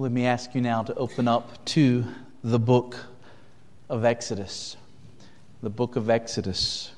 Let 0.00 0.12
me 0.12 0.26
ask 0.26 0.54
you 0.54 0.60
now 0.60 0.84
to 0.84 0.94
open 0.94 1.26
up 1.26 1.64
to 1.64 2.04
the 2.44 2.60
book 2.60 2.94
of 3.88 4.04
Exodus. 4.04 4.76
The 5.60 5.70
book 5.70 5.96
of 5.96 6.08
Exodus. 6.08 6.92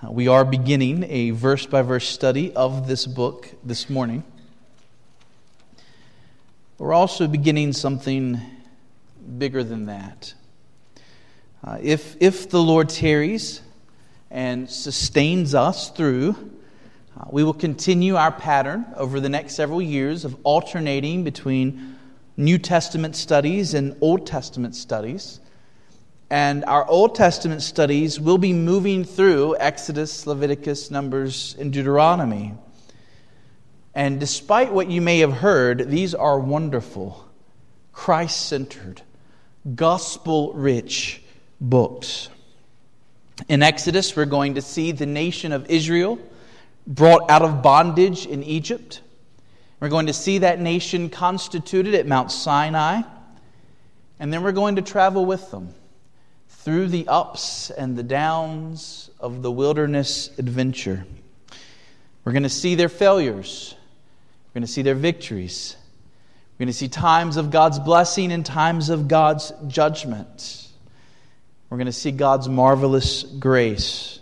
Uh, 0.00 0.12
we 0.12 0.28
are 0.28 0.44
beginning 0.44 1.02
a 1.08 1.30
verse 1.30 1.66
by 1.66 1.82
verse 1.82 2.06
study 2.06 2.54
of 2.54 2.86
this 2.86 3.08
book 3.08 3.48
this 3.64 3.90
morning. 3.90 4.22
We're 6.78 6.92
also 6.92 7.26
beginning 7.26 7.72
something 7.72 8.40
bigger 9.38 9.64
than 9.64 9.86
that. 9.86 10.34
Uh, 11.64 11.78
if, 11.82 12.16
if 12.20 12.50
the 12.50 12.62
Lord 12.62 12.88
tarries 12.88 13.62
and 14.30 14.70
sustains 14.70 15.56
us 15.56 15.90
through, 15.90 16.36
uh, 17.20 17.24
we 17.30 17.44
will 17.44 17.54
continue 17.54 18.16
our 18.16 18.32
pattern 18.32 18.86
over 18.96 19.20
the 19.20 19.28
next 19.28 19.54
several 19.54 19.82
years 19.82 20.24
of 20.24 20.36
alternating 20.42 21.22
between 21.22 21.98
New 22.36 22.56
Testament 22.56 23.14
studies 23.14 23.74
and 23.74 23.96
Old 24.00 24.26
Testament 24.26 24.74
studies. 24.74 25.40
And 26.30 26.64
our 26.64 26.86
Old 26.88 27.14
Testament 27.14 27.62
studies 27.62 28.18
will 28.18 28.38
be 28.38 28.52
moving 28.52 29.04
through 29.04 29.56
Exodus, 29.58 30.26
Leviticus, 30.26 30.90
Numbers, 30.90 31.56
and 31.58 31.72
Deuteronomy. 31.72 32.54
And 33.94 34.18
despite 34.20 34.72
what 34.72 34.88
you 34.88 35.02
may 35.02 35.18
have 35.18 35.32
heard, 35.32 35.90
these 35.90 36.14
are 36.14 36.38
wonderful, 36.38 37.28
Christ 37.92 38.46
centered, 38.46 39.02
gospel 39.74 40.52
rich 40.54 41.20
books. 41.60 42.28
In 43.48 43.62
Exodus, 43.62 44.16
we're 44.16 44.26
going 44.26 44.54
to 44.54 44.62
see 44.62 44.92
the 44.92 45.06
nation 45.06 45.52
of 45.52 45.68
Israel 45.68 46.18
brought 46.86 47.30
out 47.30 47.42
of 47.42 47.62
bondage 47.62 48.26
in 48.26 48.42
Egypt. 48.42 49.00
We're 49.80 49.88
going 49.88 50.06
to 50.06 50.12
see 50.12 50.38
that 50.38 50.60
nation 50.60 51.08
constituted 51.08 51.94
at 51.94 52.06
Mount 52.06 52.30
Sinai. 52.30 53.02
And 54.18 54.32
then 54.32 54.42
we're 54.42 54.52
going 54.52 54.76
to 54.76 54.82
travel 54.82 55.24
with 55.24 55.50
them 55.50 55.74
through 56.48 56.88
the 56.88 57.08
ups 57.08 57.70
and 57.70 57.96
the 57.96 58.02
downs 58.02 59.10
of 59.18 59.40
the 59.40 59.50
wilderness 59.50 60.30
adventure. 60.38 61.06
We're 62.24 62.32
going 62.32 62.42
to 62.42 62.50
see 62.50 62.74
their 62.74 62.90
failures, 62.90 63.74
we're 64.48 64.60
going 64.60 64.66
to 64.66 64.72
see 64.72 64.82
their 64.82 64.94
victories. 64.94 65.76
We're 66.58 66.66
going 66.66 66.74
to 66.74 66.78
see 66.78 66.88
times 66.88 67.38
of 67.38 67.50
God's 67.50 67.78
blessing 67.78 68.32
and 68.32 68.44
times 68.44 68.90
of 68.90 69.08
God's 69.08 69.50
judgment. 69.66 70.68
We're 71.70 71.78
going 71.78 71.86
to 71.86 71.92
see 71.92 72.10
God's 72.10 72.50
marvelous 72.50 73.22
grace. 73.22 74.20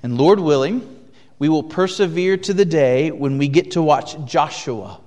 And 0.00 0.16
Lord 0.16 0.38
willing, 0.38 0.95
we 1.38 1.48
will 1.48 1.62
persevere 1.62 2.36
to 2.38 2.54
the 2.54 2.64
day 2.64 3.10
when 3.10 3.38
we 3.38 3.48
get 3.48 3.72
to 3.72 3.82
watch 3.82 4.16
Joshua, 4.24 5.00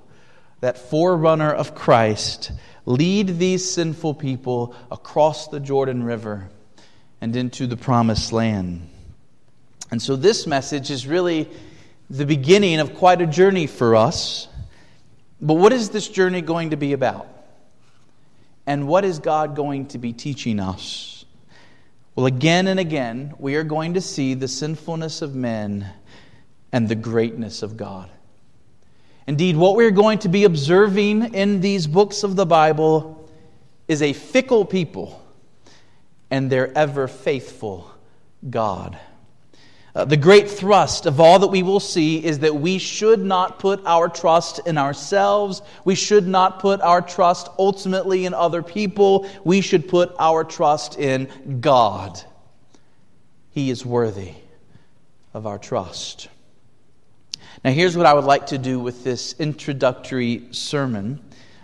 that 0.62 0.78
forerunner 0.78 1.52
of 1.52 1.74
Christ, 1.74 2.52
lead 2.86 3.40
these 3.40 3.70
sinful 3.70 4.16
people 4.16 4.76
across 4.92 5.48
the 5.48 5.60
Jordan 5.60 6.04
River 6.04 6.50
and 7.22 7.36
into 7.36 7.68
the 7.68 7.78
promised 7.78 8.32
land. 8.32 8.88
And 9.92 10.02
so, 10.02 10.16
this 10.16 10.46
message 10.46 10.92
is 10.92 11.08
really 11.08 11.50
the 12.10 12.26
beginning 12.26 12.80
of 12.80 12.96
quite 12.96 13.22
a 13.22 13.28
journey 13.28 13.68
for 13.68 13.96
us. 13.96 14.48
But 15.42 15.56
what 15.56 15.74
is 15.74 15.90
this 15.90 16.08
journey 16.08 16.42
going 16.42 16.72
to 16.72 16.78
be 16.78 16.94
about? 16.94 17.28
And 18.68 18.88
what 18.88 19.06
is 19.06 19.20
God 19.20 19.56
going 19.56 19.88
to 19.88 19.98
be 19.98 20.14
teaching 20.14 20.60
us? 20.60 21.26
Well, 22.16 22.26
again 22.26 22.68
and 22.68 22.80
again, 22.80 23.34
we 23.40 23.56
are 23.56 23.64
going 23.64 23.94
to 23.94 24.02
see 24.02 24.34
the 24.34 24.48
sinfulness 24.48 25.22
of 25.22 25.34
men 25.34 25.90
and 26.72 26.88
the 26.88 26.96
greatness 26.96 27.64
of 27.64 27.78
God. 27.78 28.10
Indeed, 29.28 29.58
what 29.58 29.76
we're 29.76 29.92
going 29.92 30.20
to 30.20 30.30
be 30.30 30.44
observing 30.44 31.34
in 31.36 31.62
these 31.62 31.86
books 31.86 32.24
of 32.24 32.36
the 32.36 32.46
Bible 32.46 33.30
is 33.88 34.02
a 34.02 34.14
fickle 34.14 34.66
people 34.66 35.24
and 36.32 36.50
their 36.50 36.76
ever 36.78 37.08
faithful 37.08 37.92
God. 38.50 38.98
Uh, 39.96 40.06
the 40.06 40.18
great 40.18 40.50
thrust 40.50 41.06
of 41.06 41.20
all 41.20 41.40
that 41.40 41.48
we 41.48 41.64
will 41.64 41.80
see 41.80 42.24
is 42.24 42.40
that 42.40 42.56
we 42.56 42.78
should 42.78 43.20
not 43.20 43.60
put 43.60 43.84
our 43.86 44.08
trust 44.08 44.62
in 44.68 44.78
ourselves. 44.78 45.62
We 45.84 45.96
should 45.96 46.28
not 46.28 46.60
put 46.60 46.80
our 46.82 47.02
trust 47.02 47.50
ultimately 47.58 48.26
in 48.26 48.34
other 48.34 48.62
people. 48.62 49.28
We 49.44 49.62
should 49.62 49.88
put 49.88 50.16
our 50.20 50.44
trust 50.44 51.00
in 51.00 51.60
God. 51.60 52.22
He 53.52 53.72
is 53.72 53.86
worthy 53.86 54.36
of 55.34 55.48
our 55.48 55.58
trust. 55.58 56.30
Now, 57.64 57.72
here's 57.72 57.98
what 57.98 58.06
I 58.06 58.14
would 58.14 58.26
like 58.26 58.48
to 58.48 58.58
do 58.58 58.80
with 58.80 59.04
this 59.04 59.36
introductory 59.38 60.48
sermon. 60.52 61.20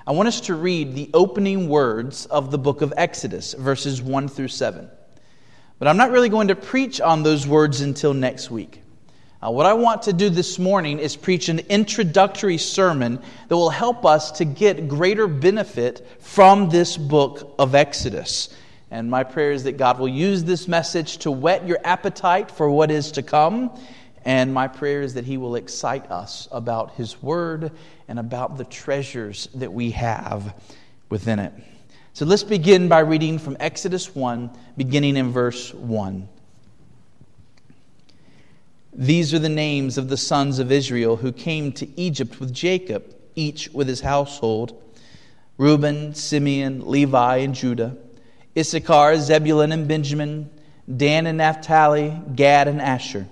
I 0.06 0.12
want 0.12 0.28
us 0.28 0.42
to 0.42 0.56
read 0.56 0.94
the 0.94 1.10
opening 1.14 1.70
words 1.70 2.26
of 2.26 2.52
the 2.52 2.58
book 2.58 2.82
of 2.82 2.94
Exodus, 2.98 3.54
verses 3.54 4.02
1 4.02 4.28
through 4.28 4.50
7. 4.50 4.90
But 5.80 5.88
I'm 5.88 5.98
not 5.98 6.12
really 6.12 6.30
going 6.30 6.50
to 6.50 6.56
preach 6.56 7.00
on 7.00 7.24
those 7.24 7.48
words 7.48 7.82
until 7.82 8.14
next 8.14 8.52
week. 8.52 8.82
Uh, 9.42 9.52
what 9.52 9.66
I 9.66 9.74
want 9.74 10.02
to 10.04 10.14
do 10.14 10.30
this 10.30 10.60
morning 10.60 11.00
is 11.00 11.16
preach 11.16 11.50
an 11.50 11.60
introductory 11.70 12.58
sermon 12.58 13.22
that 13.48 13.56
will 13.56 13.70
help 13.70 14.06
us 14.06 14.32
to 14.32 14.46
get 14.46 14.88
greater 14.88 15.28
benefit 15.28 16.08
from 16.20 16.70
this 16.70 16.98
book 16.98 17.56
of 17.58 17.74
Exodus. 17.74 18.50
And 18.92 19.10
my 19.10 19.24
prayer 19.24 19.52
is 19.52 19.64
that 19.64 19.78
God 19.78 20.00
will 20.00 20.10
use 20.10 20.44
this 20.44 20.68
message 20.68 21.20
to 21.20 21.32
whet 21.32 21.68
your 21.68 21.80
appetite 21.84 22.52
for 22.52 22.70
what 22.70 22.92
is 22.92 23.12
to 23.14 23.24
come 23.24 23.72
and 24.26 24.52
my 24.54 24.68
prayer 24.68 25.02
is 25.02 25.14
that 25.14 25.24
He 25.24 25.38
will 25.38 25.56
excite 25.56 26.10
us 26.12 26.48
about 26.52 26.96
His 26.96 27.22
Word 27.22 27.72
and 28.08 28.20
about 28.20 28.58
the 28.58 28.66
treasures 28.66 29.48
that 29.56 29.72
we 29.72 29.92
have 29.92 30.56
within 31.10 31.40
it. 31.40 31.54
So 32.14 32.26
let's 32.26 32.44
begin 32.44 32.88
by 32.88 33.00
reading 33.00 33.38
from 33.38 33.56
Exodus 33.60 34.16
1, 34.16 34.50
beginning 34.78 35.18
in 35.18 35.32
verse 35.32 35.74
1. 35.74 36.28
These 38.94 39.34
are 39.34 39.40
the 39.40 39.50
names 39.50 39.98
of 39.98 40.08
the 40.08 40.18
sons 40.18 40.58
of 40.58 40.72
Israel 40.72 41.18
who 41.18 41.32
came 41.32 41.74
to 41.74 42.00
Egypt 42.00 42.40
with 42.40 42.54
Jacob, 42.54 43.14
each 43.36 43.70
with 43.70 43.88
his 43.88 44.02
household 44.02 44.82
Reuben, 45.58 46.14
Simeon, 46.14 46.90
Levi, 46.90 47.38
and 47.38 47.56
Judah, 47.56 47.96
Issachar, 48.58 49.18
Zebulun, 49.18 49.72
and 49.72 49.88
Benjamin, 49.88 50.50
Dan 50.98 51.28
and 51.28 51.38
Naphtali, 51.38 52.20
Gad, 52.36 52.68
and 52.68 52.82
Asher. 52.82 53.28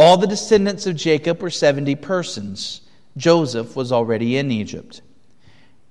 All 0.00 0.16
the 0.16 0.26
descendants 0.26 0.86
of 0.86 0.96
Jacob 0.96 1.42
were 1.42 1.50
70 1.50 1.94
persons. 1.96 2.80
Joseph 3.18 3.76
was 3.76 3.92
already 3.92 4.38
in 4.38 4.50
Egypt. 4.50 5.02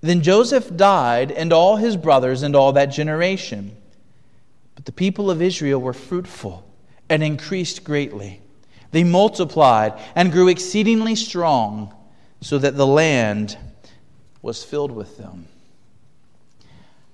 Then 0.02 0.24
Joseph 0.24 0.76
died, 0.76 1.32
and 1.32 1.54
all 1.54 1.76
his 1.76 1.96
brothers, 1.96 2.42
and 2.42 2.56
all 2.56 2.72
that 2.72 2.88
generation. 2.88 3.78
But 4.74 4.86
the 4.86 4.92
people 4.92 5.30
of 5.30 5.44
Israel 5.44 5.80
were 5.80 5.94
fruitful 5.94 6.68
and 7.08 7.22
increased 7.22 7.84
greatly. 7.84 8.42
They 8.90 9.04
multiplied 9.04 9.94
and 10.16 10.32
grew 10.32 10.48
exceedingly 10.48 11.14
strong, 11.14 11.94
so 12.42 12.58
that 12.58 12.78
the 12.78 12.88
land 12.88 13.60
was 14.42 14.64
filled 14.64 14.92
with 14.92 15.20
them. 15.20 15.46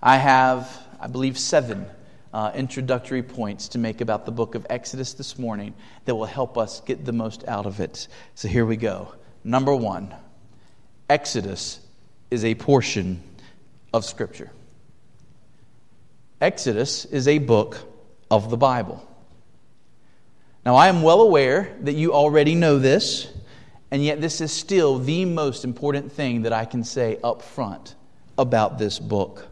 I 0.01 0.15
have, 0.15 0.87
I 1.01 1.07
believe, 1.07 1.37
seven 1.37 1.87
uh, 2.35 2.51
introductory 2.53 3.23
points 3.23 3.69
to 3.69 3.77
make 3.77 4.01
about 4.01 4.25
the 4.25 4.31
book 4.31 4.55
of 4.55 4.67
Exodus 4.69 5.13
this 5.13 5.39
morning 5.39 5.73
that 6.03 6.15
will 6.15 6.25
help 6.25 6.57
us 6.57 6.81
get 6.81 7.05
the 7.05 7.13
most 7.13 7.47
out 7.47 7.65
of 7.65 7.79
it. 7.79 8.09
So 8.35 8.49
here 8.49 8.65
we 8.65 8.75
go. 8.75 9.15
Number 9.45 9.73
one 9.73 10.13
Exodus 11.09 11.79
is 12.29 12.43
a 12.43 12.53
portion 12.55 13.23
of 13.93 14.03
Scripture. 14.03 14.51
Exodus 16.41 17.05
is 17.05 17.29
a 17.29 17.37
book 17.37 17.77
of 18.29 18.49
the 18.49 18.57
Bible. 18.57 19.07
Now, 20.65 20.75
I 20.75 20.89
am 20.89 21.03
well 21.03 21.21
aware 21.21 21.73
that 21.83 21.93
you 21.93 22.13
already 22.13 22.53
know 22.53 22.79
this, 22.79 23.31
and 23.91 24.03
yet 24.03 24.19
this 24.19 24.41
is 24.41 24.51
still 24.51 24.99
the 24.99 25.23
most 25.23 25.63
important 25.63 26.11
thing 26.11 26.41
that 26.41 26.51
I 26.51 26.65
can 26.65 26.83
say 26.83 27.17
up 27.23 27.43
front 27.43 27.95
about 28.37 28.77
this 28.77 28.99
book. 28.99 29.47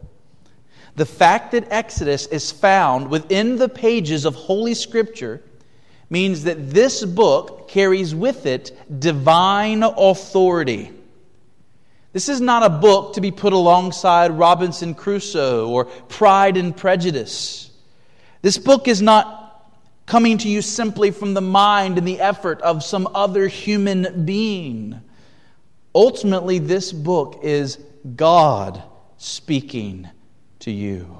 The 0.96 1.06
fact 1.06 1.52
that 1.52 1.72
Exodus 1.72 2.26
is 2.26 2.52
found 2.52 3.08
within 3.10 3.56
the 3.56 3.68
pages 3.68 4.24
of 4.24 4.34
Holy 4.34 4.74
Scripture 4.74 5.42
means 6.08 6.44
that 6.44 6.70
this 6.70 7.04
book 7.04 7.68
carries 7.68 8.14
with 8.14 8.46
it 8.46 8.78
divine 9.00 9.82
authority. 9.82 10.92
This 12.12 12.28
is 12.28 12.40
not 12.40 12.62
a 12.62 12.70
book 12.70 13.14
to 13.14 13.20
be 13.20 13.32
put 13.32 13.52
alongside 13.52 14.30
Robinson 14.30 14.94
Crusoe 14.94 15.68
or 15.68 15.86
Pride 15.86 16.56
and 16.56 16.76
Prejudice. 16.76 17.72
This 18.42 18.56
book 18.56 18.86
is 18.86 19.02
not 19.02 19.72
coming 20.06 20.38
to 20.38 20.48
you 20.48 20.62
simply 20.62 21.10
from 21.10 21.34
the 21.34 21.40
mind 21.40 21.98
and 21.98 22.06
the 22.06 22.20
effort 22.20 22.60
of 22.62 22.84
some 22.84 23.08
other 23.14 23.48
human 23.48 24.24
being. 24.24 25.00
Ultimately, 25.92 26.60
this 26.60 26.92
book 26.92 27.40
is 27.42 27.78
God 28.14 28.80
speaking 29.16 30.08
to 30.64 30.70
you. 30.70 31.18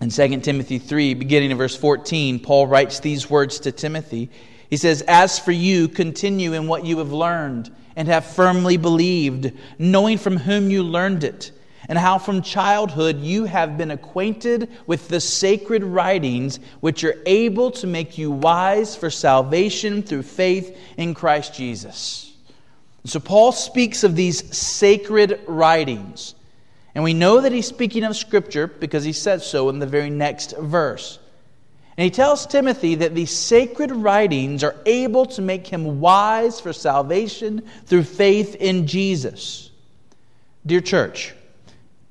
In 0.00 0.10
2 0.10 0.40
Timothy 0.40 0.78
3, 0.78 1.14
beginning 1.14 1.50
in 1.50 1.58
verse 1.58 1.76
14, 1.76 2.40
Paul 2.40 2.66
writes 2.66 3.00
these 3.00 3.28
words 3.28 3.60
to 3.60 3.72
Timothy. 3.72 4.30
He 4.70 4.78
says, 4.78 5.02
As 5.06 5.38
for 5.38 5.52
you, 5.52 5.88
continue 5.88 6.54
in 6.54 6.66
what 6.66 6.84
you 6.84 6.98
have 6.98 7.12
learned 7.12 7.70
and 7.96 8.08
have 8.08 8.24
firmly 8.24 8.78
believed, 8.78 9.52
knowing 9.78 10.16
from 10.16 10.38
whom 10.38 10.70
you 10.70 10.82
learned 10.82 11.22
it, 11.22 11.52
and 11.86 11.98
how 11.98 12.18
from 12.18 12.40
childhood 12.40 13.20
you 13.20 13.44
have 13.44 13.76
been 13.76 13.90
acquainted 13.90 14.70
with 14.86 15.08
the 15.08 15.20
sacred 15.20 15.84
writings, 15.84 16.60
which 16.80 17.04
are 17.04 17.22
able 17.26 17.70
to 17.72 17.86
make 17.86 18.16
you 18.16 18.30
wise 18.30 18.96
for 18.96 19.10
salvation 19.10 20.02
through 20.02 20.22
faith 20.22 20.74
in 20.96 21.12
Christ 21.12 21.54
Jesus. 21.54 22.34
So, 23.04 23.20
Paul 23.20 23.52
speaks 23.52 24.02
of 24.02 24.16
these 24.16 24.56
sacred 24.56 25.40
writings. 25.46 26.34
And 26.94 27.02
we 27.04 27.14
know 27.14 27.40
that 27.40 27.52
he's 27.52 27.66
speaking 27.66 28.04
of 28.04 28.16
Scripture 28.16 28.66
because 28.66 29.04
he 29.04 29.12
says 29.12 29.46
so 29.46 29.68
in 29.68 29.78
the 29.78 29.86
very 29.86 30.10
next 30.10 30.56
verse. 30.58 31.18
And 31.96 32.04
he 32.04 32.10
tells 32.10 32.46
Timothy 32.46 32.96
that 32.96 33.14
these 33.14 33.30
sacred 33.30 33.92
writings 33.92 34.64
are 34.64 34.76
able 34.86 35.26
to 35.26 35.42
make 35.42 35.66
him 35.66 36.00
wise 36.00 36.60
for 36.60 36.72
salvation 36.72 37.62
through 37.84 38.04
faith 38.04 38.54
in 38.56 38.86
Jesus. 38.86 39.70
Dear 40.64 40.80
church, 40.80 41.34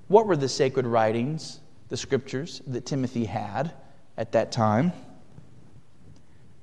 what 0.08 0.28
were 0.28 0.36
the 0.36 0.50
sacred 0.50 0.86
writings, 0.86 1.60
the 1.90 1.98
scriptures 1.98 2.62
that 2.68 2.86
Timothy 2.86 3.26
had 3.26 3.72
at 4.18 4.34
that 4.34 4.52
time? 4.52 4.94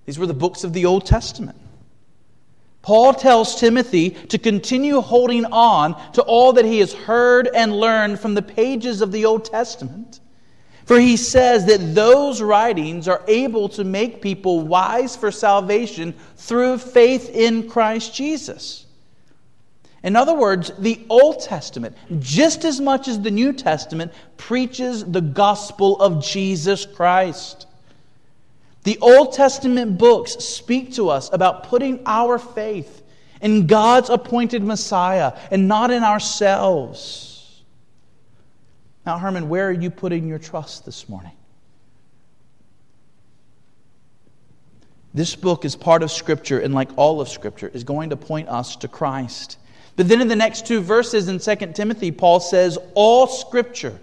These 0.06 0.18
were 0.18 0.26
the 0.26 0.34
books 0.34 0.64
of 0.64 0.72
the 0.72 0.86
Old 0.86 1.06
Testament. 1.06 1.58
Paul 2.88 3.12
tells 3.12 3.60
Timothy 3.60 4.10
to 4.30 4.38
continue 4.38 5.02
holding 5.02 5.44
on 5.44 5.94
to 6.12 6.22
all 6.22 6.54
that 6.54 6.64
he 6.64 6.78
has 6.78 6.94
heard 6.94 7.46
and 7.54 7.78
learned 7.78 8.18
from 8.18 8.32
the 8.32 8.40
pages 8.40 9.02
of 9.02 9.12
the 9.12 9.26
Old 9.26 9.44
Testament 9.44 10.20
for 10.88 10.98
he 10.98 11.18
says 11.18 11.66
that 11.66 11.94
those 11.94 12.40
writings 12.40 13.06
are 13.08 13.22
able 13.28 13.68
to 13.68 13.84
make 13.84 14.22
people 14.22 14.62
wise 14.62 15.14
for 15.14 15.30
salvation 15.30 16.14
through 16.36 16.78
faith 16.78 17.28
in 17.28 17.68
Christ 17.68 18.14
Jesus. 18.14 18.86
In 20.02 20.16
other 20.16 20.32
words, 20.32 20.72
the 20.78 21.04
Old 21.10 21.42
Testament, 21.42 21.94
just 22.20 22.64
as 22.64 22.80
much 22.80 23.06
as 23.06 23.20
the 23.20 23.30
New 23.30 23.52
Testament, 23.52 24.12
preaches 24.38 25.04
the 25.04 25.20
gospel 25.20 26.00
of 26.00 26.24
Jesus 26.24 26.86
Christ. 26.86 27.66
The 28.84 28.98
Old 29.00 29.32
Testament 29.32 29.98
books 29.98 30.32
speak 30.32 30.94
to 30.94 31.08
us 31.08 31.30
about 31.32 31.64
putting 31.64 32.02
our 32.06 32.38
faith 32.38 33.02
in 33.40 33.66
God's 33.66 34.10
appointed 34.10 34.62
Messiah 34.62 35.38
and 35.50 35.68
not 35.68 35.90
in 35.90 36.02
ourselves. 36.02 37.62
Now, 39.04 39.18
Hermon, 39.18 39.48
where 39.48 39.68
are 39.68 39.72
you 39.72 39.90
putting 39.90 40.28
your 40.28 40.38
trust 40.38 40.84
this 40.84 41.08
morning? 41.08 41.32
This 45.14 45.34
book 45.34 45.64
is 45.64 45.74
part 45.74 46.02
of 46.02 46.10
Scripture, 46.12 46.60
and 46.60 46.74
like 46.74 46.90
all 46.96 47.20
of 47.20 47.28
Scripture, 47.28 47.70
is 47.72 47.82
going 47.82 48.10
to 48.10 48.16
point 48.16 48.48
us 48.48 48.76
to 48.76 48.88
Christ. 48.88 49.58
But 49.96 50.08
then 50.08 50.20
in 50.20 50.28
the 50.28 50.36
next 50.36 50.66
two 50.66 50.80
verses 50.80 51.28
in 51.28 51.38
2 51.38 51.72
Timothy, 51.72 52.12
Paul 52.12 52.38
says, 52.38 52.78
All 52.94 53.26
Scripture, 53.26 53.98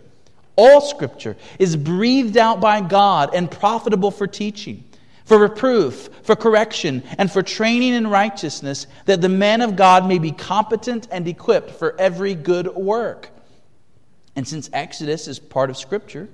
all 0.55 0.81
Scripture 0.81 1.35
is 1.59 1.75
breathed 1.75 2.37
out 2.37 2.61
by 2.61 2.81
God 2.81 3.33
and 3.33 3.49
profitable 3.49 4.11
for 4.11 4.27
teaching, 4.27 4.83
for 5.25 5.37
reproof, 5.37 6.09
for 6.23 6.35
correction, 6.35 7.03
and 7.17 7.31
for 7.31 7.43
training 7.43 7.93
in 7.93 8.07
righteousness, 8.07 8.87
that 9.05 9.21
the 9.21 9.29
man 9.29 9.61
of 9.61 9.75
God 9.75 10.07
may 10.07 10.19
be 10.19 10.31
competent 10.31 11.07
and 11.11 11.27
equipped 11.27 11.71
for 11.71 11.99
every 11.99 12.35
good 12.35 12.73
work. 12.75 13.29
And 14.35 14.47
since 14.47 14.69
Exodus 14.73 15.27
is 15.27 15.39
part 15.39 15.69
of 15.69 15.77
Scripture, 15.77 16.29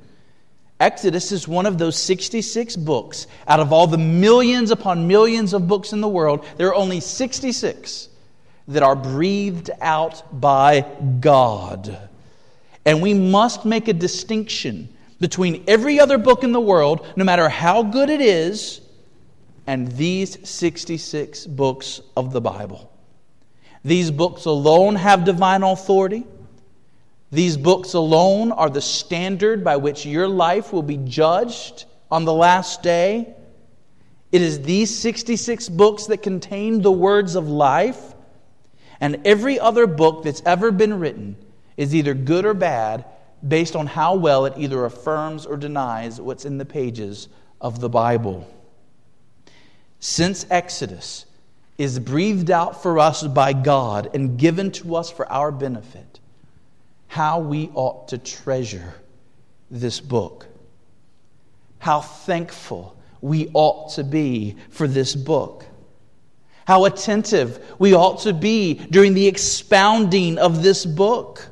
Exodus 0.79 1.31
is 1.31 1.47
one 1.47 1.67
of 1.67 1.77
those 1.77 1.95
66 1.95 2.75
books. 2.75 3.27
Out 3.47 3.59
of 3.59 3.71
all 3.71 3.85
the 3.85 3.99
millions 3.99 4.71
upon 4.71 5.07
millions 5.07 5.53
of 5.53 5.67
books 5.67 5.93
in 5.93 6.01
the 6.01 6.09
world, 6.09 6.43
there 6.57 6.69
are 6.69 6.75
only 6.75 6.99
66 6.99 8.09
that 8.67 8.81
are 8.81 8.95
breathed 8.95 9.69
out 9.79 10.41
by 10.41 10.81
God. 11.19 12.09
And 12.85 13.01
we 13.01 13.13
must 13.13 13.65
make 13.65 13.87
a 13.87 13.93
distinction 13.93 14.89
between 15.19 15.63
every 15.67 15.99
other 15.99 16.17
book 16.17 16.43
in 16.43 16.51
the 16.51 16.59
world, 16.59 17.05
no 17.15 17.23
matter 17.23 17.47
how 17.47 17.83
good 17.83 18.09
it 18.09 18.21
is, 18.21 18.81
and 19.67 19.91
these 19.91 20.49
66 20.49 21.45
books 21.45 22.01
of 22.17 22.33
the 22.33 22.41
Bible. 22.41 22.91
These 23.85 24.09
books 24.11 24.45
alone 24.45 24.95
have 24.95 25.23
divine 25.23 25.61
authority. 25.63 26.25
These 27.31 27.57
books 27.57 27.93
alone 27.93 28.51
are 28.51 28.69
the 28.69 28.81
standard 28.81 29.63
by 29.63 29.77
which 29.77 30.05
your 30.05 30.27
life 30.27 30.73
will 30.73 30.83
be 30.83 30.97
judged 30.97 31.85
on 32.09 32.25
the 32.25 32.33
last 32.33 32.81
day. 32.81 33.33
It 34.31 34.41
is 34.41 34.61
these 34.61 34.95
66 34.97 35.69
books 35.69 36.07
that 36.07 36.23
contain 36.23 36.81
the 36.81 36.91
words 36.91 37.35
of 37.35 37.47
life, 37.47 38.15
and 38.99 39.21
every 39.25 39.59
other 39.59 39.85
book 39.85 40.23
that's 40.23 40.41
ever 40.45 40.71
been 40.71 40.99
written 40.99 41.37
is 41.77 41.95
either 41.95 42.13
good 42.13 42.45
or 42.45 42.53
bad 42.53 43.05
based 43.47 43.75
on 43.75 43.87
how 43.87 44.15
well 44.15 44.45
it 44.45 44.53
either 44.57 44.85
affirms 44.85 45.45
or 45.45 45.57
denies 45.57 46.21
what's 46.21 46.45
in 46.45 46.57
the 46.57 46.65
pages 46.65 47.27
of 47.59 47.79
the 47.79 47.89
Bible. 47.89 48.47
Since 49.99 50.45
Exodus 50.49 51.25
is 51.77 51.99
breathed 51.99 52.51
out 52.51 52.83
for 52.83 52.99
us 52.99 53.23
by 53.23 53.53
God 53.53 54.09
and 54.13 54.37
given 54.37 54.71
to 54.71 54.95
us 54.95 55.09
for 55.09 55.31
our 55.31 55.51
benefit, 55.51 56.19
how 57.07 57.39
we 57.39 57.69
ought 57.73 58.09
to 58.09 58.17
treasure 58.17 58.93
this 59.69 59.99
book. 59.99 60.47
How 61.79 62.01
thankful 62.01 62.95
we 63.21 63.49
ought 63.53 63.93
to 63.93 64.03
be 64.03 64.57
for 64.69 64.87
this 64.87 65.15
book. 65.15 65.65
How 66.65 66.85
attentive 66.85 67.59
we 67.79 67.93
ought 67.93 68.21
to 68.21 68.33
be 68.33 68.75
during 68.75 69.13
the 69.13 69.27
expounding 69.27 70.37
of 70.37 70.61
this 70.63 70.85
book. 70.85 71.47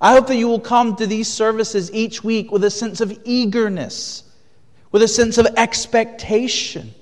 I 0.00 0.12
hope 0.12 0.28
that 0.28 0.36
you 0.36 0.48
will 0.48 0.60
come 0.60 0.96
to 0.96 1.06
these 1.06 1.28
services 1.28 1.92
each 1.92 2.22
week 2.22 2.52
with 2.52 2.64
a 2.64 2.70
sense 2.70 3.00
of 3.00 3.18
eagerness, 3.24 4.22
with 4.92 5.02
a 5.02 5.08
sense 5.08 5.38
of 5.38 5.46
expectation 5.56 6.94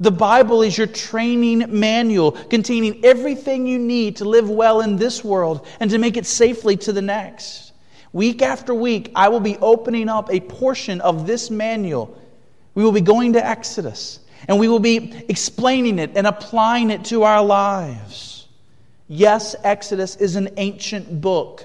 the 0.00 0.10
Bible 0.12 0.62
is 0.62 0.78
your 0.78 0.86
training 0.86 1.64
manual 1.68 2.32
containing 2.32 3.04
everything 3.04 3.66
you 3.66 3.78
need 3.78 4.16
to 4.16 4.24
live 4.24 4.48
well 4.48 4.80
in 4.80 4.96
this 4.96 5.24
world 5.24 5.66
and 5.80 5.90
to 5.90 5.98
make 5.98 6.16
it 6.16 6.24
safely 6.24 6.76
to 6.78 6.92
the 6.92 7.02
next. 7.02 7.72
Week 8.12 8.40
after 8.40 8.72
week, 8.72 9.10
I 9.16 9.28
will 9.28 9.40
be 9.40 9.56
opening 9.58 10.08
up 10.08 10.32
a 10.32 10.40
portion 10.40 11.00
of 11.00 11.26
this 11.26 11.50
manual. 11.50 12.16
We 12.74 12.84
will 12.84 12.92
be 12.92 13.00
going 13.00 13.32
to 13.32 13.44
Exodus 13.44 14.20
and 14.46 14.60
we 14.60 14.68
will 14.68 14.78
be 14.78 15.24
explaining 15.28 15.98
it 15.98 16.12
and 16.14 16.28
applying 16.28 16.90
it 16.90 17.06
to 17.06 17.24
our 17.24 17.44
lives. 17.44 18.37
Yes, 19.08 19.56
Exodus 19.64 20.16
is 20.16 20.36
an 20.36 20.50
ancient 20.58 21.20
book, 21.22 21.64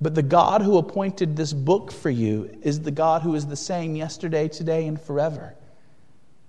but 0.00 0.16
the 0.16 0.22
God 0.22 0.62
who 0.62 0.76
appointed 0.76 1.36
this 1.36 1.52
book 1.52 1.92
for 1.92 2.10
you 2.10 2.58
is 2.62 2.80
the 2.80 2.90
God 2.90 3.22
who 3.22 3.36
is 3.36 3.46
the 3.46 3.56
same 3.56 3.94
yesterday, 3.94 4.48
today, 4.48 4.86
and 4.86 5.00
forever. 5.00 5.54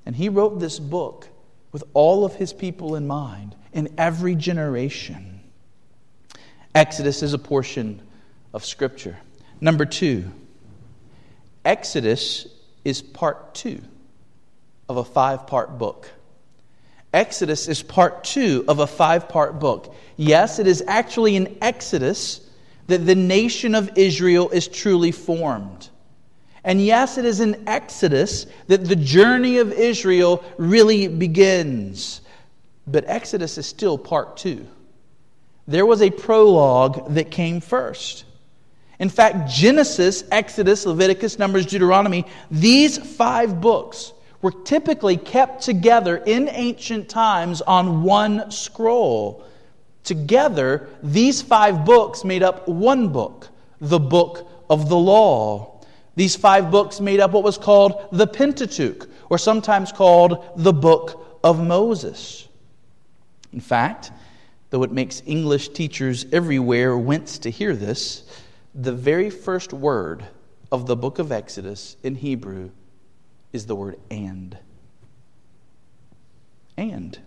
And 0.07 0.15
he 0.15 0.27
wrote 0.27 0.59
this 0.59 0.79
book 0.79 1.27
with 1.71 1.83
all 1.93 2.25
of 2.25 2.33
his 2.33 2.51
people 2.51 2.95
in 2.95 3.05
mind 3.05 3.55
in 3.71 3.93
every 3.97 4.33
generation. 4.33 5.39
Exodus 6.73 7.21
is 7.21 7.33
a 7.33 7.39
portion 7.39 8.01
of 8.53 8.65
Scripture. 8.65 9.17
Number 9.61 9.85
two, 9.85 10.31
Exodus 11.63 12.47
is 12.83 13.01
part 13.03 13.53
two 13.53 13.81
of 14.87 14.97
a 14.97 15.03
five 15.03 15.45
part 15.45 15.77
book. 15.77 16.09
Exodus 17.13 17.67
is 17.67 17.81
part 17.81 18.23
two 18.23 18.63
of 18.67 18.79
a 18.79 18.87
five 18.87 19.29
part 19.29 19.59
book. 19.59 19.95
Yes, 20.15 20.59
it 20.59 20.67
is 20.67 20.83
actually 20.87 21.35
in 21.35 21.57
Exodus 21.61 22.41
that 22.87 23.05
the 23.05 23.15
nation 23.15 23.75
of 23.75 23.97
Israel 23.97 24.49
is 24.49 24.67
truly 24.67 25.11
formed. 25.11 25.89
And 26.63 26.83
yes, 26.83 27.17
it 27.17 27.25
is 27.25 27.39
in 27.39 27.67
Exodus 27.67 28.45
that 28.67 28.85
the 28.85 28.95
journey 28.95 29.57
of 29.57 29.71
Israel 29.71 30.43
really 30.57 31.07
begins. 31.07 32.21
But 32.85 33.05
Exodus 33.07 33.57
is 33.57 33.65
still 33.65 33.97
part 33.97 34.37
two. 34.37 34.67
There 35.67 35.85
was 35.85 36.01
a 36.01 36.09
prologue 36.09 37.13
that 37.13 37.31
came 37.31 37.61
first. 37.61 38.25
In 38.99 39.09
fact, 39.09 39.49
Genesis, 39.49 40.23
Exodus, 40.31 40.85
Leviticus, 40.85 41.39
Numbers, 41.39 41.65
Deuteronomy, 41.65 42.25
these 42.51 42.97
five 42.97 43.61
books 43.61 44.11
were 44.41 44.51
typically 44.51 45.17
kept 45.17 45.63
together 45.63 46.17
in 46.17 46.49
ancient 46.49 47.09
times 47.09 47.61
on 47.61 48.03
one 48.03 48.51
scroll. 48.51 49.43
Together, 50.03 50.87
these 51.03 51.41
five 51.41 51.85
books 51.85 52.23
made 52.23 52.41
up 52.41 52.67
one 52.67 53.09
book, 53.09 53.49
the 53.81 53.99
book 53.99 54.49
of 54.69 54.87
the 54.89 54.97
law. 54.97 55.81
These 56.15 56.35
five 56.35 56.71
books 56.71 56.99
made 56.99 57.19
up 57.19 57.31
what 57.31 57.43
was 57.43 57.57
called 57.57 58.07
the 58.11 58.27
Pentateuch, 58.27 59.09
or 59.29 59.37
sometimes 59.37 59.91
called 59.91 60.45
the 60.55 60.73
Book 60.73 61.39
of 61.43 61.65
Moses. 61.65 62.47
In 63.53 63.59
fact, 63.59 64.11
though 64.69 64.83
it 64.83 64.91
makes 64.91 65.21
English 65.25 65.69
teachers 65.69 66.25
everywhere 66.31 66.97
wince 66.97 67.39
to 67.39 67.49
hear 67.49 67.75
this, 67.75 68.23
the 68.75 68.93
very 68.93 69.29
first 69.29 69.73
word 69.73 70.25
of 70.71 70.85
the 70.87 70.95
book 70.95 71.19
of 71.19 71.31
Exodus 71.31 71.97
in 72.03 72.15
Hebrew 72.15 72.69
is 73.53 73.65
the 73.65 73.75
word 73.75 73.99
and. 74.09 74.57
And. 76.77 77.19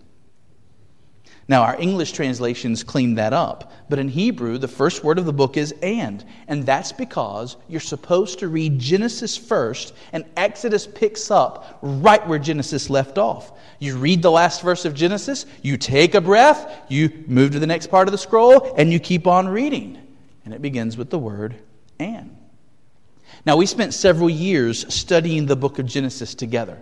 Now, 1.47 1.63
our 1.63 1.79
English 1.79 2.13
translations 2.13 2.83
clean 2.83 3.15
that 3.15 3.33
up, 3.33 3.73
but 3.89 3.99
in 3.99 4.07
Hebrew, 4.07 4.57
the 4.57 4.67
first 4.69 5.03
word 5.03 5.19
of 5.19 5.25
the 5.25 5.33
book 5.33 5.57
is 5.57 5.73
and. 5.81 6.23
And 6.47 6.65
that's 6.65 6.93
because 6.93 7.57
you're 7.67 7.81
supposed 7.81 8.39
to 8.39 8.47
read 8.47 8.79
Genesis 8.79 9.35
first, 9.35 9.93
and 10.13 10.23
Exodus 10.37 10.87
picks 10.87 11.29
up 11.29 11.79
right 11.81 12.25
where 12.27 12.39
Genesis 12.39 12.89
left 12.89 13.17
off. 13.17 13.51
You 13.79 13.97
read 13.97 14.21
the 14.21 14.31
last 14.31 14.61
verse 14.61 14.85
of 14.85 14.93
Genesis, 14.93 15.45
you 15.61 15.75
take 15.75 16.15
a 16.15 16.21
breath, 16.21 16.85
you 16.87 17.25
move 17.27 17.51
to 17.51 17.59
the 17.59 17.67
next 17.67 17.87
part 17.87 18.07
of 18.07 18.13
the 18.13 18.17
scroll, 18.17 18.73
and 18.77 18.91
you 18.93 18.99
keep 18.99 19.27
on 19.27 19.49
reading. 19.49 19.99
And 20.45 20.53
it 20.53 20.61
begins 20.61 20.95
with 20.95 21.09
the 21.09 21.19
word 21.19 21.55
and. 21.99 22.37
Now, 23.45 23.57
we 23.57 23.65
spent 23.65 23.93
several 23.93 24.29
years 24.29 24.93
studying 24.93 25.45
the 25.45 25.55
book 25.55 25.79
of 25.79 25.85
Genesis 25.85 26.33
together. 26.35 26.77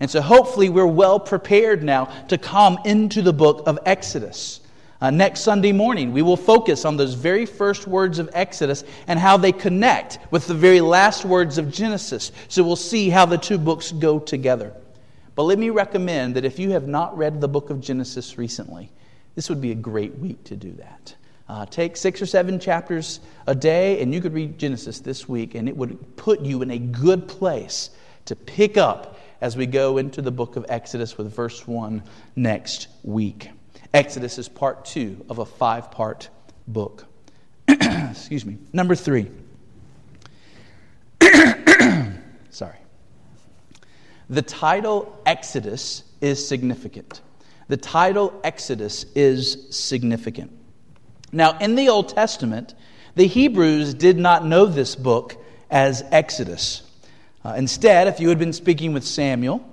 And 0.00 0.10
so 0.10 0.20
hopefully 0.20 0.68
we're 0.68 0.86
well 0.86 1.20
prepared 1.20 1.82
now 1.82 2.06
to 2.28 2.36
come 2.36 2.78
into 2.84 3.22
the 3.22 3.32
book 3.32 3.62
of 3.66 3.78
Exodus. 3.86 4.60
Uh, 5.00 5.10
next 5.10 5.40
Sunday 5.40 5.72
morning, 5.72 6.12
we 6.12 6.22
will 6.22 6.36
focus 6.36 6.84
on 6.84 6.96
those 6.96 7.14
very 7.14 7.46
first 7.46 7.86
words 7.86 8.18
of 8.18 8.30
Exodus 8.34 8.84
and 9.08 9.18
how 9.18 9.36
they 9.36 9.52
connect 9.52 10.18
with 10.30 10.46
the 10.46 10.54
very 10.54 10.80
last 10.80 11.24
words 11.24 11.58
of 11.58 11.72
Genesis. 11.72 12.30
So 12.48 12.62
we'll 12.62 12.76
see 12.76 13.10
how 13.10 13.26
the 13.26 13.38
two 13.38 13.58
books 13.58 13.90
go 13.90 14.18
together. 14.18 14.72
But 15.34 15.44
let 15.44 15.58
me 15.58 15.70
recommend 15.70 16.36
that 16.36 16.44
if 16.44 16.58
you 16.58 16.70
have 16.70 16.86
not 16.86 17.16
read 17.16 17.40
the 17.40 17.48
book 17.48 17.70
of 17.70 17.80
Genesis 17.80 18.38
recently, 18.38 18.90
this 19.34 19.48
would 19.48 19.60
be 19.60 19.72
a 19.72 19.76
great 19.76 20.16
week 20.18 20.44
to 20.44 20.56
do 20.56 20.72
that. 20.72 21.14
Uh, 21.48 21.66
take 21.66 21.96
six 21.96 22.22
or 22.22 22.26
seven 22.26 22.58
chapters 22.58 23.20
a 23.46 23.54
day, 23.54 24.00
and 24.00 24.14
you 24.14 24.20
could 24.20 24.32
read 24.32 24.58
Genesis 24.58 25.00
this 25.00 25.28
week, 25.28 25.54
and 25.54 25.68
it 25.68 25.76
would 25.76 26.16
put 26.16 26.40
you 26.40 26.62
in 26.62 26.70
a 26.70 26.78
good 26.78 27.28
place 27.28 27.90
to 28.26 28.36
pick 28.36 28.76
up 28.76 29.18
as 29.40 29.56
we 29.56 29.66
go 29.66 29.98
into 29.98 30.22
the 30.22 30.30
book 30.30 30.56
of 30.56 30.64
Exodus 30.68 31.18
with 31.18 31.34
verse 31.34 31.66
1 31.66 32.02
next 32.36 32.86
week. 33.02 33.50
Exodus 33.92 34.38
is 34.38 34.48
part 34.48 34.84
two 34.84 35.24
of 35.28 35.38
a 35.38 35.44
five 35.44 35.90
part 35.90 36.30
book. 36.66 37.06
Excuse 37.68 38.46
me. 38.46 38.56
Number 38.72 38.94
three. 38.94 39.30
Sorry. 42.50 42.78
The 44.30 44.42
title 44.42 45.20
Exodus 45.26 46.04
is 46.20 46.46
significant. 46.46 47.20
The 47.68 47.76
title 47.76 48.40
Exodus 48.44 49.04
is 49.14 49.66
significant. 49.76 50.52
Now, 51.32 51.58
in 51.58 51.74
the 51.74 51.88
Old 51.88 52.10
Testament, 52.10 52.74
the 53.14 53.26
Hebrews 53.26 53.94
did 53.94 54.18
not 54.18 54.44
know 54.44 54.66
this 54.66 54.94
book 54.94 55.36
as 55.70 56.04
Exodus. 56.12 56.82
Uh, 57.44 57.54
instead, 57.56 58.06
if 58.06 58.20
you 58.20 58.28
had 58.28 58.38
been 58.38 58.52
speaking 58.52 58.92
with 58.92 59.04
Samuel 59.04 59.66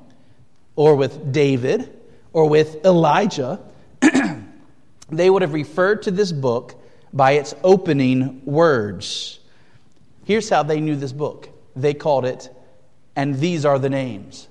or 0.75 0.95
with 0.95 1.31
David 1.31 1.93
or 2.31 2.47
with 2.47 2.83
Elijah, 2.85 3.59
they 5.09 5.29
would 5.29 5.41
have 5.41 5.53
referred 5.53 6.03
to 6.03 6.11
this 6.11 6.31
book 6.31 6.75
by 7.11 7.33
its 7.33 7.53
opening 7.63 8.41
words. 8.45 9.39
Here's 10.23 10.49
how 10.49 10.63
they 10.63 10.79
knew 10.79 10.95
this 10.95 11.11
book 11.11 11.49
they 11.75 11.93
called 11.93 12.25
it, 12.25 12.49
and 13.15 13.39
these 13.39 13.65
are 13.65 13.79
the 13.79 13.89
names. 13.89 14.47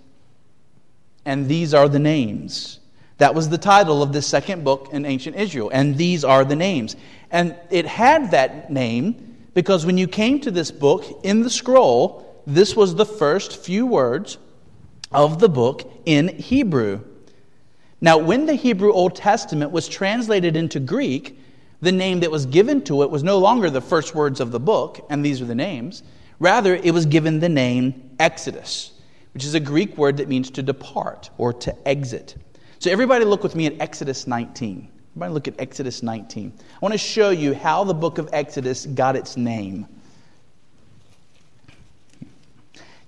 And 1.25 1.49
these 1.49 1.75
are 1.75 1.89
the 1.89 1.99
names. 1.99 2.81
That 3.19 3.35
was 3.35 3.49
the 3.49 3.59
title 3.59 4.03
of 4.03 4.13
this 4.13 4.27
second 4.27 4.65
book 4.65 4.89
in 4.93 5.05
ancient 5.05 5.37
Israel. 5.37 5.71
And 5.73 5.97
these 5.97 6.25
are 6.25 6.45
the 6.45 6.57
names. 6.57 6.97
And 7.31 7.57
it 7.71 7.85
had 7.87 8.31
that 8.31 8.71
name 8.73 9.37
because 9.55 9.85
when 9.85 9.99
you 9.99 10.07
came 10.07 10.41
to 10.41 10.51
this 10.51 10.71
book 10.71 11.05
in 11.25 11.43
the 11.43 11.51
scroll, 11.51 12.43
this 12.47 12.77
was 12.77 12.95
the 12.95 13.05
first 13.05 13.57
few 13.57 13.87
words 13.87 14.39
of 15.11 15.41
the 15.41 15.49
book 15.49 15.91
in 16.07 16.29
Hebrew. 16.29 17.01
Now, 18.01 18.19
when 18.19 18.47
the 18.47 18.55
Hebrew 18.55 18.93
Old 18.93 19.17
Testament 19.17 19.73
was 19.73 19.89
translated 19.89 20.57
into 20.57 20.79
Greek, 20.79 21.39
the 21.81 21.93
name 21.93 22.21
that 22.21 22.31
was 22.31 22.47
given 22.47 22.83
to 22.85 23.03
it 23.03 23.11
was 23.11 23.23
no 23.23 23.39
longer 23.39 23.71
the 23.71 23.81
first 23.81 24.15
words 24.15 24.41
of 24.41 24.53
the 24.53 24.61
book, 24.61 25.05
and 25.11 25.25
these 25.25 25.41
are 25.41 25.47
the 25.47 25.55
names. 25.55 26.03
Rather, 26.39 26.77
it 26.77 26.95
was 26.95 27.07
given 27.07 27.41
the 27.41 27.49
name 27.49 28.11
Exodus, 28.21 28.93
which 29.35 29.45
is 29.45 29.55
a 29.55 29.61
Greek 29.61 29.97
word 29.97 30.19
that 30.19 30.29
means 30.29 30.51
to 30.51 30.63
depart 30.63 31.31
or 31.39 31.53
to 31.53 31.89
exit. 31.89 32.37
So, 32.81 32.93
everybody 32.93 33.25
look 33.25 33.43
with 33.43 33.57
me 33.57 33.67
at 33.67 33.81
Exodus 33.81 34.29
19. 34.29 34.89
Everybody 35.11 35.33
look 35.33 35.49
at 35.49 35.55
Exodus 35.59 36.05
19. 36.05 36.53
I 36.57 36.79
want 36.81 36.93
to 36.93 36.99
show 36.99 37.31
you 37.31 37.53
how 37.53 37.83
the 37.83 37.95
book 37.95 38.19
of 38.19 38.29
Exodus 38.33 38.87
got 38.87 39.17
its 39.17 39.37
name. 39.37 39.89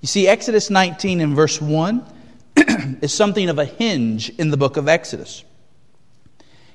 You 0.00 0.08
see, 0.08 0.26
Exodus 0.26 0.70
19 0.70 1.20
and 1.20 1.36
verse 1.36 1.60
1 1.60 2.04
is 3.00 3.14
something 3.14 3.48
of 3.48 3.60
a 3.60 3.64
hinge 3.64 4.30
in 4.30 4.50
the 4.50 4.56
book 4.56 4.76
of 4.76 4.88
Exodus. 4.88 5.44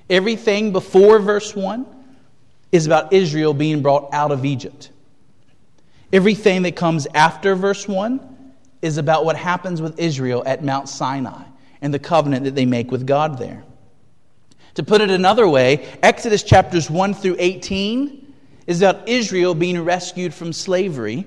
Everything 0.09 0.71
before 0.71 1.19
verse 1.19 1.53
1 1.53 1.85
is 2.71 2.85
about 2.85 3.11
Israel 3.11 3.53
being 3.53 3.81
brought 3.81 4.13
out 4.13 4.31
of 4.31 4.45
Egypt. 4.45 4.89
Everything 6.13 6.61
that 6.61 6.77
comes 6.77 7.07
after 7.13 7.55
verse 7.55 7.89
1 7.89 8.53
is 8.81 8.97
about 8.97 9.25
what 9.25 9.35
happens 9.35 9.81
with 9.81 9.99
Israel 9.99 10.43
at 10.45 10.63
Mount 10.63 10.87
Sinai 10.87 11.43
and 11.81 11.93
the 11.93 11.99
covenant 11.99 12.45
that 12.45 12.55
they 12.55 12.65
make 12.65 12.91
with 12.91 13.05
God 13.05 13.37
there. 13.37 13.63
To 14.75 14.83
put 14.83 15.01
it 15.01 15.09
another 15.09 15.47
way, 15.47 15.87
Exodus 16.03 16.43
chapters 16.43 16.89
1 16.89 17.13
through 17.13 17.37
18 17.39 18.33
is 18.67 18.81
about 18.81 19.07
Israel 19.07 19.55
being 19.55 19.79
rescued 19.83 20.33
from 20.33 20.51
slavery 20.51 21.25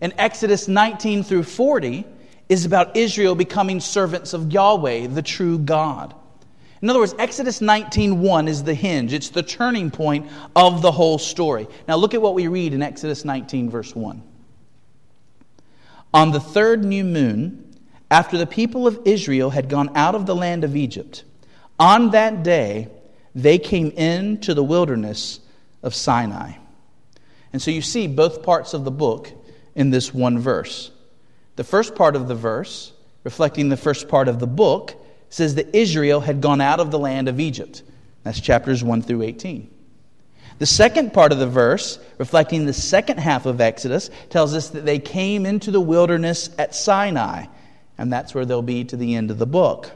and 0.00 0.12
Exodus 0.18 0.68
19 0.68 1.22
through 1.22 1.44
40 1.44 2.04
is 2.48 2.64
about 2.64 2.96
Israel 2.96 3.34
becoming 3.34 3.80
servants 3.80 4.34
of 4.34 4.52
Yahweh, 4.52 5.08
the 5.08 5.22
true 5.22 5.58
God. 5.58 6.14
In 6.82 6.90
other 6.90 6.98
words, 6.98 7.14
Exodus 7.18 7.60
19:1 7.60 8.48
is 8.48 8.62
the 8.62 8.74
hinge. 8.74 9.12
It's 9.12 9.30
the 9.30 9.42
turning 9.42 9.90
point 9.90 10.26
of 10.54 10.82
the 10.82 10.92
whole 10.92 11.18
story. 11.18 11.66
Now 11.88 11.96
look 11.96 12.14
at 12.14 12.20
what 12.20 12.34
we 12.34 12.48
read 12.48 12.74
in 12.74 12.82
Exodus 12.82 13.24
19 13.24 13.70
verse 13.70 13.96
1. 13.96 14.22
On 16.12 16.30
the 16.30 16.40
third 16.40 16.84
new 16.84 17.04
moon, 17.04 17.64
after 18.10 18.38
the 18.38 18.46
people 18.46 18.86
of 18.86 19.00
Israel 19.04 19.50
had 19.50 19.68
gone 19.68 19.90
out 19.96 20.14
of 20.14 20.26
the 20.26 20.34
land 20.34 20.64
of 20.64 20.76
Egypt, 20.76 21.24
on 21.78 22.10
that 22.10 22.42
day 22.42 22.88
they 23.34 23.58
came 23.58 23.90
into 23.90 24.54
the 24.54 24.62
wilderness 24.62 25.40
of 25.82 25.94
Sinai. 25.94 26.52
And 27.52 27.60
so 27.60 27.70
you 27.70 27.82
see 27.82 28.06
both 28.06 28.42
parts 28.42 28.74
of 28.74 28.84
the 28.84 28.90
book 28.90 29.30
in 29.74 29.90
this 29.90 30.12
one 30.12 30.38
verse. 30.38 30.90
The 31.56 31.64
first 31.64 31.94
part 31.94 32.16
of 32.16 32.28
the 32.28 32.34
verse, 32.34 32.92
reflecting 33.24 33.68
the 33.68 33.76
first 33.76 34.08
part 34.08 34.28
of 34.28 34.38
the 34.38 34.46
book, 34.46 34.94
says 35.30 35.54
that 35.56 35.74
Israel 35.74 36.20
had 36.20 36.40
gone 36.40 36.60
out 36.60 36.80
of 36.80 36.90
the 36.90 36.98
land 36.98 37.28
of 37.28 37.40
Egypt. 37.40 37.82
That's 38.22 38.40
chapters 38.40 38.82
1 38.82 39.02
through 39.02 39.22
18. 39.22 39.70
The 40.58 40.66
second 40.66 41.12
part 41.12 41.32
of 41.32 41.38
the 41.38 41.46
verse, 41.46 41.98
reflecting 42.18 42.64
the 42.64 42.72
second 42.72 43.18
half 43.18 43.44
of 43.44 43.60
Exodus, 43.60 44.10
tells 44.30 44.54
us 44.54 44.70
that 44.70 44.86
they 44.86 44.98
came 44.98 45.44
into 45.44 45.70
the 45.70 45.80
wilderness 45.80 46.48
at 46.58 46.74
Sinai, 46.74 47.46
and 47.98 48.12
that's 48.12 48.34
where 48.34 48.44
they'll 48.44 48.62
be 48.62 48.84
to 48.84 48.96
the 48.96 49.14
end 49.14 49.30
of 49.30 49.38
the 49.38 49.46
book. 49.46 49.90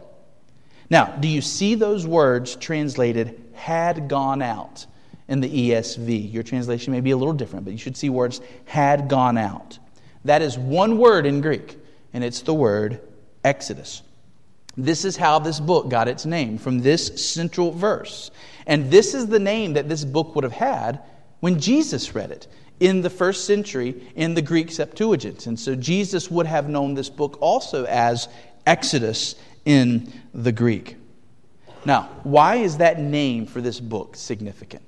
Now, 0.89 1.07
do 1.07 1.29
you 1.29 1.41
see 1.41 1.75
those 1.75 2.07
words 2.07 2.57
translated 2.57 3.43
had 3.55 4.09
gone 4.09 4.43
out? 4.43 4.87
in 5.31 5.41
the 5.41 5.71
ESV. 5.71 6.31
Your 6.33 6.43
translation 6.43 6.93
may 6.93 7.01
be 7.01 7.13
a 7.13 7.17
little 7.17 7.33
different, 7.33 7.65
but 7.65 7.71
you 7.71 7.79
should 7.79 7.97
see 7.97 8.11
words 8.11 8.41
had 8.67 9.09
gone 9.09 9.39
out. 9.39 9.79
That 10.25 10.43
is 10.43 10.59
one 10.59 10.99
word 10.99 11.25
in 11.25 11.41
Greek, 11.41 11.79
and 12.13 12.23
it's 12.23 12.43
the 12.43 12.53
word 12.53 13.01
Exodus. 13.45 14.03
This 14.77 15.05
is 15.05 15.17
how 15.17 15.39
this 15.39 15.61
book 15.61 15.89
got 15.89 16.09
its 16.09 16.27
name, 16.27 16.59
from 16.59 16.81
this 16.81 17.33
central 17.33 17.71
verse. 17.71 18.33
And 18.67 18.91
this 18.91 19.15
is 19.15 19.29
the 19.29 19.39
name 19.39 19.75
that 19.75 19.89
this 19.89 20.05
book 20.05 20.35
would 20.35 20.45
have 20.45 20.53
had 20.53 21.01
when 21.39 21.61
Jesus 21.61 22.15
read 22.15 22.33
it 22.33 22.49
in 22.81 23.03
the 23.03 23.11
first 23.11 23.45
century 23.45 24.03
in 24.17 24.35
the 24.35 24.43
Greek 24.43 24.71
Septuagint. 24.71 25.47
And 25.47 25.61
so 25.61 25.77
Jesus 25.77 26.31
would 26.31 26.47
have 26.47 26.69
known 26.69 26.95
this 26.95 27.11
book 27.11 27.39
also 27.41 27.85
as 27.85 28.29
Exodus 28.67 29.37
in 29.65 30.13
the 30.35 30.53
Greek. 30.53 30.97
Now, 31.85 32.09
why 32.25 32.57
is 32.57 32.79
that 32.79 32.99
name 32.99 33.47
for 33.47 33.61
this 33.61 33.79
book 33.81 34.17
significant? 34.17 34.83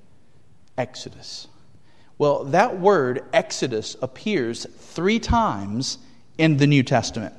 Exodus. 0.77 1.49
Well, 2.19 2.45
that 2.45 2.81
word 2.81 3.25
Exodus 3.33 3.97
appears 4.01 4.67
three 4.79 5.19
times 5.19 5.99
in 6.39 6.57
the 6.57 6.67
New 6.67 6.83
Testament. 6.83 7.35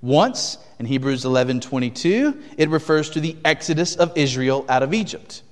Once 0.00 0.58
in 0.78 0.86
Hebrews 0.86 1.24
11:22, 1.24 2.40
it 2.56 2.68
refers 2.68 3.10
to 3.10 3.20
the 3.20 3.36
exodus 3.44 3.96
of 3.96 4.12
Israel 4.16 4.64
out 4.68 4.82
of 4.82 4.94
Egypt. 4.94 5.42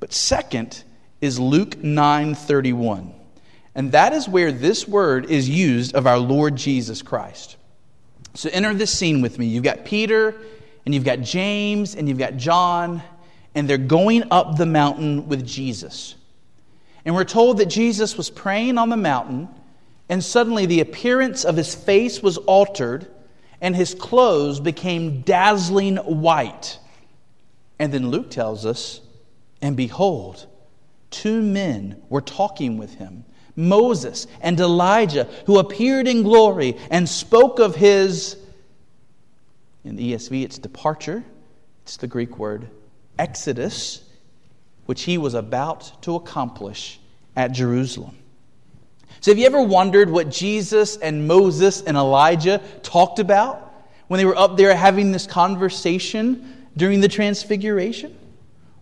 But 0.00 0.12
second 0.12 0.82
is 1.20 1.38
Luke 1.38 1.82
9:31. 1.82 3.14
And 3.74 3.92
that 3.92 4.12
is 4.12 4.28
where 4.28 4.52
this 4.52 4.86
word 4.86 5.30
is 5.30 5.48
used 5.48 5.94
of 5.94 6.06
our 6.06 6.18
Lord 6.18 6.56
Jesus 6.56 7.02
Christ. 7.02 7.56
So 8.34 8.50
enter 8.52 8.74
this 8.74 8.96
scene 8.96 9.22
with 9.22 9.38
me. 9.38 9.46
You've 9.46 9.64
got 9.64 9.84
Peter 9.84 10.34
and 10.84 10.94
you've 10.94 11.04
got 11.04 11.20
James 11.20 11.94
and 11.94 12.08
you've 12.08 12.18
got 12.18 12.36
John 12.36 13.02
and 13.54 13.68
they're 13.68 13.78
going 13.78 14.24
up 14.30 14.56
the 14.56 14.66
mountain 14.66 15.28
with 15.28 15.46
Jesus. 15.46 16.14
And 17.04 17.14
we're 17.14 17.24
told 17.24 17.58
that 17.58 17.66
Jesus 17.66 18.16
was 18.16 18.30
praying 18.30 18.78
on 18.78 18.88
the 18.88 18.96
mountain, 18.96 19.48
and 20.08 20.22
suddenly 20.22 20.66
the 20.66 20.80
appearance 20.80 21.44
of 21.44 21.56
his 21.56 21.74
face 21.74 22.22
was 22.22 22.38
altered, 22.38 23.08
and 23.60 23.74
his 23.74 23.94
clothes 23.94 24.60
became 24.60 25.22
dazzling 25.22 25.96
white. 25.96 26.78
And 27.78 27.92
then 27.92 28.10
Luke 28.10 28.30
tells 28.30 28.64
us, 28.64 29.00
and 29.60 29.76
behold, 29.76 30.46
two 31.10 31.42
men 31.42 32.00
were 32.08 32.20
talking 32.20 32.78
with 32.78 32.94
him 32.94 33.24
Moses 33.56 34.26
and 34.40 34.58
Elijah, 34.58 35.24
who 35.46 35.58
appeared 35.58 36.08
in 36.08 36.22
glory 36.22 36.76
and 36.90 37.08
spoke 37.08 37.58
of 37.58 37.76
his, 37.76 38.36
in 39.84 39.96
the 39.96 40.12
ESV, 40.12 40.42
it's 40.42 40.58
departure. 40.58 41.24
It's 41.82 41.96
the 41.96 42.06
Greek 42.06 42.38
word 42.38 42.68
exodus, 43.18 44.02
which 44.86 45.02
he 45.02 45.18
was 45.18 45.34
about 45.34 46.02
to 46.02 46.14
accomplish 46.14 47.00
at 47.36 47.52
Jerusalem. 47.52 48.16
So, 49.20 49.30
have 49.30 49.38
you 49.38 49.46
ever 49.46 49.62
wondered 49.62 50.10
what 50.10 50.30
Jesus 50.30 50.96
and 50.96 51.26
Moses 51.28 51.82
and 51.82 51.96
Elijah 51.96 52.60
talked 52.82 53.18
about 53.18 53.72
when 54.08 54.18
they 54.18 54.24
were 54.24 54.36
up 54.36 54.56
there 54.56 54.74
having 54.74 55.12
this 55.12 55.26
conversation 55.26 56.66
during 56.76 57.00
the 57.00 57.08
Transfiguration? 57.08 58.16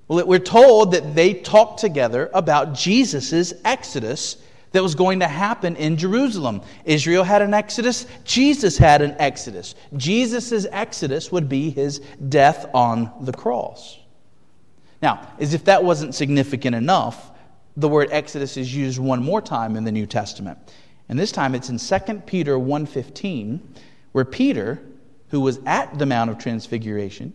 Well, 0.08 0.26
we're 0.26 0.38
told 0.38 0.92
that 0.92 1.14
they 1.14 1.34
talked 1.34 1.80
together 1.80 2.30
about 2.32 2.74
Jesus' 2.74 3.52
exodus 3.64 4.36
that 4.72 4.82
was 4.82 4.94
going 4.94 5.20
to 5.20 5.28
happen 5.28 5.76
in 5.76 5.96
Jerusalem. 5.96 6.62
Israel 6.84 7.24
had 7.24 7.42
an 7.42 7.54
exodus, 7.54 8.06
Jesus 8.24 8.78
had 8.78 9.02
an 9.02 9.16
exodus. 9.18 9.74
Jesus' 9.96 10.66
exodus 10.70 11.32
would 11.32 11.48
be 11.48 11.70
his 11.70 12.00
death 12.28 12.66
on 12.72 13.12
the 13.22 13.32
cross. 13.32 13.98
Now, 15.02 15.28
as 15.38 15.54
if 15.54 15.64
that 15.64 15.82
wasn't 15.82 16.14
significant 16.14 16.76
enough, 16.76 17.30
the 17.76 17.88
word 17.88 18.08
exodus 18.10 18.56
is 18.56 18.74
used 18.74 18.98
one 18.98 19.22
more 19.22 19.40
time 19.40 19.76
in 19.76 19.84
the 19.84 19.92
New 19.92 20.06
Testament. 20.06 20.58
And 21.08 21.18
this 21.18 21.32
time 21.32 21.54
it's 21.54 21.68
in 21.70 21.78
2 21.78 22.26
Peter 22.26 22.58
1:15, 22.58 23.60
where 24.12 24.24
Peter, 24.24 24.80
who 25.28 25.40
was 25.40 25.58
at 25.66 25.98
the 25.98 26.06
Mount 26.06 26.30
of 26.30 26.38
Transfiguration, 26.38 27.32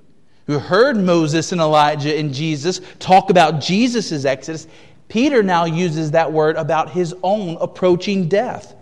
who 0.47 0.59
heard 0.59 0.95
Moses 0.95 1.51
and 1.51 1.59
Elijah 1.59 2.15
and 2.15 2.33
Jesus 2.33 2.79
talk 2.99 3.29
about 3.29 3.59
Jesus' 3.59 4.25
exodus, 4.25 4.67
Peter 5.07 5.43
now 5.43 5.65
uses 5.65 6.11
that 6.11 6.33
word 6.33 6.55
about 6.55 6.91
his 6.91 7.15
own 7.23 7.57
approaching 7.59 8.27
death. 8.27 8.73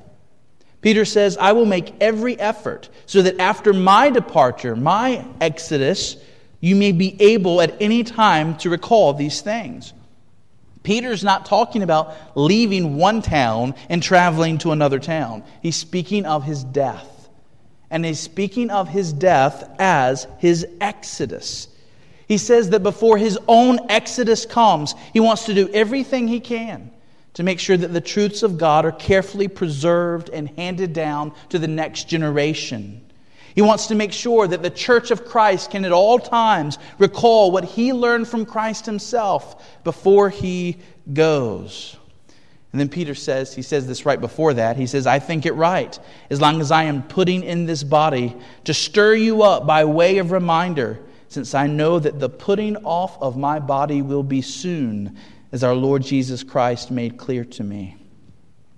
Peter 0.82 1.06
says, 1.06 1.38
I 1.38 1.54
will 1.54 1.66
make 1.66 1.94
every 2.02 2.40
effort 2.40 2.90
so 3.06 3.22
that 3.22 3.40
after 3.40 3.74
my 3.74 4.10
departure, 4.10 4.76
my 4.76 5.26
exodus, 5.40 6.18
you 6.60 6.76
may 6.76 6.92
be 6.92 7.22
able 7.22 7.62
at 7.62 7.82
any 7.82 8.04
time 8.04 8.58
to 8.58 8.70
recall 8.70 9.14
these 9.14 9.42
things. 9.42 9.94
Peter's 10.84 11.24
not 11.24 11.46
talking 11.46 11.82
about 11.82 12.14
leaving 12.36 12.98
one 12.98 13.22
town 13.22 13.74
and 13.90 14.04
traveling 14.04 14.58
to 14.60 14.72
another 14.72 15.00
town. 15.00 15.44
He's 15.62 15.78
speaking 15.78 16.26
of 16.26 16.44
his 16.44 16.64
death. 16.64 17.30
And 17.90 18.04
he's 18.04 18.20
speaking 18.20 18.70
of 18.70 18.90
his 18.90 19.14
death 19.14 19.70
as 19.80 20.28
his 20.40 20.68
exodus. 20.82 21.68
He 22.28 22.38
says 22.38 22.70
that 22.70 22.84
before 22.84 23.18
his 23.18 23.38
own 23.48 23.80
exodus 23.90 24.46
comes, 24.46 24.96
he 25.12 25.20
wants 25.20 25.46
to 25.46 25.54
do 25.54 25.70
everything 25.74 26.28
he 26.28 26.40
can 26.40 26.92
to 27.34 27.44
make 27.44 27.60
sure 27.60 27.78
that 27.78 27.94
the 27.94 28.02
truths 28.02 28.44
of 28.44 28.58
God 28.58 28.86
are 28.86 28.92
carefully 28.92 29.48
preserved 29.48 30.30
and 30.30 30.50
handed 30.52 30.94
down 30.94 31.34
to 31.50 31.60
the 31.60 31.68
next 31.68 32.08
generation. 32.08 33.02
He 33.56 33.62
wants 33.62 33.88
to 33.88 33.96
make 33.96 34.14
sure 34.14 34.48
that 34.48 34.64
the 34.64 34.70
church 34.70 35.12
of 35.12 35.26
Christ 35.26 35.72
can 35.72 35.86
at 35.86 35.92
all 35.92 36.18
times 36.20 36.80
recall 36.98 37.52
what 37.52 37.66
he 37.66 37.94
learned 37.94 38.28
from 38.28 38.46
Christ 38.46 38.86
himself 38.86 39.64
before 39.84 40.30
he 40.30 40.78
goes. 41.12 41.98
And 42.72 42.80
then 42.80 42.90
Peter 42.90 43.14
says, 43.14 43.54
he 43.54 43.62
says 43.62 43.86
this 43.86 44.06
right 44.06 44.20
before 44.20 44.56
that. 44.56 44.78
He 44.78 44.88
says, 44.88 45.06
I 45.06 45.20
think 45.20 45.46
it 45.46 45.54
right, 45.54 45.98
as 46.32 46.42
long 46.42 46.60
as 46.60 46.72
I 46.72 46.86
am 46.86 47.04
putting 47.04 47.44
in 47.44 47.68
this 47.68 47.84
body 47.84 48.36
to 48.64 48.74
stir 48.74 49.14
you 49.14 49.44
up 49.44 49.68
by 49.68 49.86
way 49.86 50.18
of 50.18 50.32
reminder 50.32 51.00
since 51.34 51.56
I 51.56 51.66
know 51.66 51.98
that 51.98 52.20
the 52.20 52.30
putting 52.30 52.78
off 52.78 53.20
of 53.20 53.36
my 53.36 53.58
body 53.58 54.04
will 54.04 54.22
be 54.22 54.44
soon, 54.44 55.18
as 55.52 55.64
our 55.64 55.74
Lord 55.74 56.04
Jesus 56.04 56.44
Christ 56.44 56.92
made 56.92 57.18
clear 57.18 57.44
to 57.46 57.64
me. 57.64 57.98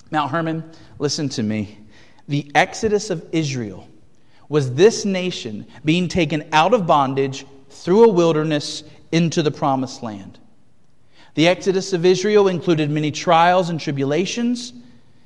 Mount 0.10 0.32
Hermon, 0.32 0.63
listen 0.98 1.28
to 1.30 1.44
me. 1.44 1.78
The 2.30 2.50
exodus 2.56 3.10
of 3.10 3.28
Israel 3.34 3.88
was 4.48 4.74
this 4.76 5.04
nation 5.04 5.68
being 5.84 6.08
taken 6.08 6.48
out 6.54 6.74
of 6.74 6.88
bondage 6.88 7.46
through 7.70 8.06
a 8.06 8.13
wilderness 8.13 8.84
into 9.12 9.44
the 9.44 9.52
promised 9.52 10.02
land. 10.02 10.39
The 11.34 11.50
exodus 11.50 11.91
of 11.91 12.06
Israel 12.06 12.48
included 12.48 12.89
many 12.89 13.12
trials 13.12 13.70
and 13.70 13.80
tribulations. 13.80 14.72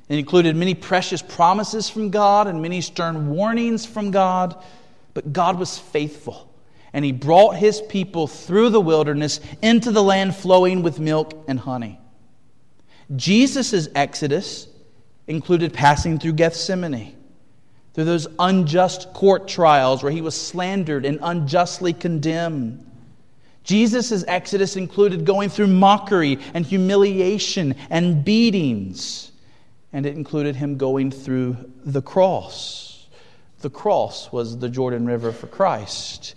It 0.08 0.18
included 0.18 0.56
many 0.56 0.74
precious 0.74 1.22
promises 1.22 1.89
from 1.89 2.10
God 2.10 2.48
and 2.48 2.63
many 2.63 2.82
stern 2.82 3.30
warnings 3.30 3.86
from 3.86 4.10
God. 4.10 4.56
But 5.13 5.32
God 5.32 5.60
was 5.60 5.78
faithful 5.78 6.49
and 6.93 7.06
he 7.06 7.12
brought 7.12 7.56
his 7.56 7.82
people 7.82 8.28
through 8.28 8.69
the 8.69 8.82
wilderness 8.82 9.39
into 9.62 9.91
the 9.91 10.04
land 10.04 10.36
flowing 10.36 10.82
with 10.84 10.99
milk 10.99 11.45
and 11.47 11.60
honey. 11.60 11.99
Jesus' 13.15 13.88
exodus 13.95 14.67
included 15.28 15.73
passing 15.73 16.19
through 16.19 16.34
Gethsemane, 16.34 17.15
through 17.93 18.06
those 18.06 18.28
unjust 18.38 19.13
court 19.13 19.47
trials 19.47 20.04
where 20.04 20.12
he 20.12 20.21
was 20.21 20.39
slandered 20.39 21.06
and 21.06 21.19
unjustly 21.21 21.93
condemned. 21.93 22.86
Jesus' 23.63 24.23
exodus 24.28 24.75
included 24.75 25.25
going 25.25 25.49
through 25.49 25.67
mockery 25.67 26.39
and 26.54 26.65
humiliation 26.65 27.75
and 27.89 28.25
beatings, 28.25 29.32
and 29.93 30.06
it 30.06 30.15
included 30.15 30.56
him 30.56 30.78
going 30.78 31.12
through 31.12 31.58
the 31.86 32.02
cross. 32.02 33.08
The 33.62 33.69
cross 33.69 34.32
was 34.32 34.58
the 34.58 34.69
Jordan 34.69 35.06
River 35.06 35.32
for 35.32 35.47
Christ. 35.47 36.36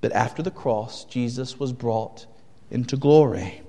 But 0.00 0.12
after 0.12 0.42
the 0.42 0.50
cross, 0.50 1.04
Jesus 1.04 1.58
was 1.58 1.72
brought 1.72 2.26
into 2.70 2.96
glory. 2.96 3.62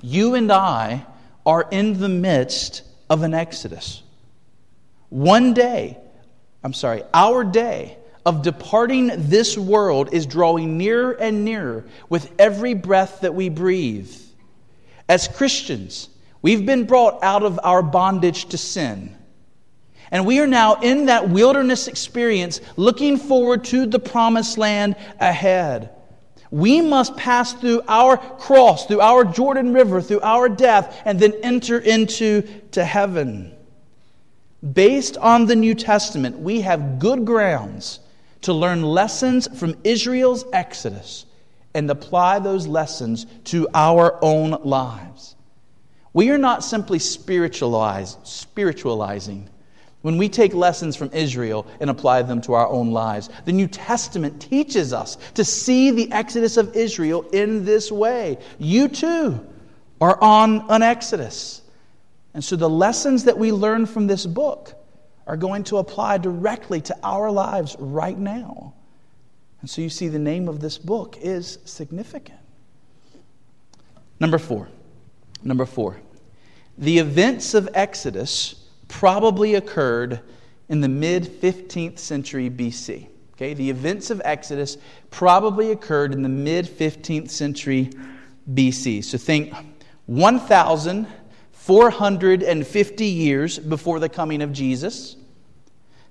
You 0.00 0.34
and 0.34 0.50
I 0.50 1.06
are 1.46 1.66
in 1.70 2.00
the 2.00 2.08
midst 2.08 2.82
of 3.08 3.22
an 3.22 3.34
exodus. 3.34 4.02
One 5.08 5.54
day, 5.54 5.98
I'm 6.64 6.72
sorry, 6.72 7.02
our 7.12 7.44
day 7.44 7.98
of 8.24 8.42
departing 8.42 9.10
this 9.14 9.58
world 9.58 10.12
is 10.12 10.26
drawing 10.26 10.78
nearer 10.78 11.12
and 11.12 11.44
nearer 11.44 11.84
with 12.08 12.32
every 12.38 12.74
breath 12.74 13.20
that 13.20 13.34
we 13.34 13.48
breathe. 13.48 14.14
As 15.08 15.28
Christians, 15.28 16.08
we've 16.40 16.64
been 16.64 16.84
brought 16.84 17.22
out 17.22 17.42
of 17.42 17.58
our 17.62 17.82
bondage 17.82 18.46
to 18.46 18.58
sin. 18.58 19.16
And 20.12 20.26
we 20.26 20.40
are 20.40 20.46
now 20.46 20.74
in 20.74 21.06
that 21.06 21.30
wilderness 21.30 21.88
experience 21.88 22.60
looking 22.76 23.16
forward 23.16 23.64
to 23.64 23.86
the 23.86 23.98
promised 23.98 24.58
land 24.58 24.94
ahead. 25.18 25.88
We 26.50 26.82
must 26.82 27.16
pass 27.16 27.54
through 27.54 27.80
our 27.88 28.18
cross, 28.18 28.84
through 28.84 29.00
our 29.00 29.24
Jordan 29.24 29.72
River, 29.72 30.02
through 30.02 30.20
our 30.20 30.50
death, 30.50 31.00
and 31.06 31.18
then 31.18 31.32
enter 31.42 31.78
into 31.78 32.42
to 32.72 32.84
heaven. 32.84 33.54
Based 34.62 35.16
on 35.16 35.46
the 35.46 35.56
New 35.56 35.74
Testament, 35.74 36.38
we 36.38 36.60
have 36.60 36.98
good 36.98 37.24
grounds 37.24 37.98
to 38.42 38.52
learn 38.52 38.82
lessons 38.82 39.48
from 39.58 39.76
Israel's 39.82 40.44
exodus 40.52 41.24
and 41.72 41.90
apply 41.90 42.38
those 42.38 42.66
lessons 42.66 43.24
to 43.44 43.66
our 43.72 44.22
own 44.22 44.50
lives. 44.62 45.36
We 46.12 46.28
are 46.28 46.38
not 46.38 46.62
simply 46.62 46.98
spiritualized, 46.98 48.26
spiritualizing 48.26 49.48
when 50.02 50.18
we 50.18 50.28
take 50.28 50.52
lessons 50.52 50.94
from 50.94 51.10
Israel 51.12 51.66
and 51.80 51.88
apply 51.88 52.22
them 52.22 52.40
to 52.42 52.52
our 52.52 52.68
own 52.68 52.90
lives. 52.90 53.30
The 53.44 53.52
New 53.52 53.68
Testament 53.68 54.42
teaches 54.42 54.92
us 54.92 55.16
to 55.34 55.44
see 55.44 55.90
the 55.90 56.10
exodus 56.12 56.56
of 56.56 56.76
Israel 56.76 57.22
in 57.32 57.64
this 57.64 57.90
way. 57.90 58.38
You 58.58 58.88
too 58.88 59.44
are 60.00 60.20
on 60.20 60.66
an 60.68 60.82
exodus. 60.82 61.62
And 62.34 62.44
so 62.44 62.56
the 62.56 62.68
lessons 62.68 63.24
that 63.24 63.38
we 63.38 63.52
learn 63.52 63.86
from 63.86 64.06
this 64.06 64.26
book 64.26 64.74
are 65.26 65.36
going 65.36 65.64
to 65.64 65.78
apply 65.78 66.18
directly 66.18 66.80
to 66.82 66.98
our 67.02 67.30
lives 67.30 67.76
right 67.78 68.18
now. 68.18 68.74
And 69.60 69.70
so 69.70 69.80
you 69.80 69.90
see, 69.90 70.08
the 70.08 70.18
name 70.18 70.48
of 70.48 70.60
this 70.60 70.76
book 70.76 71.16
is 71.20 71.58
significant. 71.64 72.40
Number 74.18 74.38
four. 74.38 74.68
Number 75.44 75.66
four. 75.66 76.00
The 76.78 76.98
events 76.98 77.54
of 77.54 77.68
Exodus 77.74 78.61
probably 78.92 79.54
occurred 79.54 80.20
in 80.68 80.82
the 80.82 80.88
mid 80.88 81.24
15th 81.24 81.98
century 81.98 82.50
BC. 82.50 83.08
Okay, 83.32 83.54
the 83.54 83.70
events 83.70 84.10
of 84.10 84.20
Exodus 84.22 84.76
probably 85.10 85.70
occurred 85.72 86.12
in 86.12 86.22
the 86.22 86.28
mid 86.28 86.66
15th 86.66 87.30
century 87.30 87.88
BC. 88.52 89.02
So 89.02 89.16
think 89.16 89.54
1,450 90.06 93.06
years 93.06 93.58
before 93.58 93.98
the 93.98 94.10
coming 94.10 94.42
of 94.42 94.52
Jesus. 94.52 95.16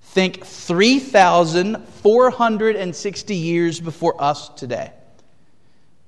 Think 0.02 0.44
3,460 0.44 3.36
years 3.36 3.80
before 3.80 4.20
us 4.22 4.50
today. 4.50 4.92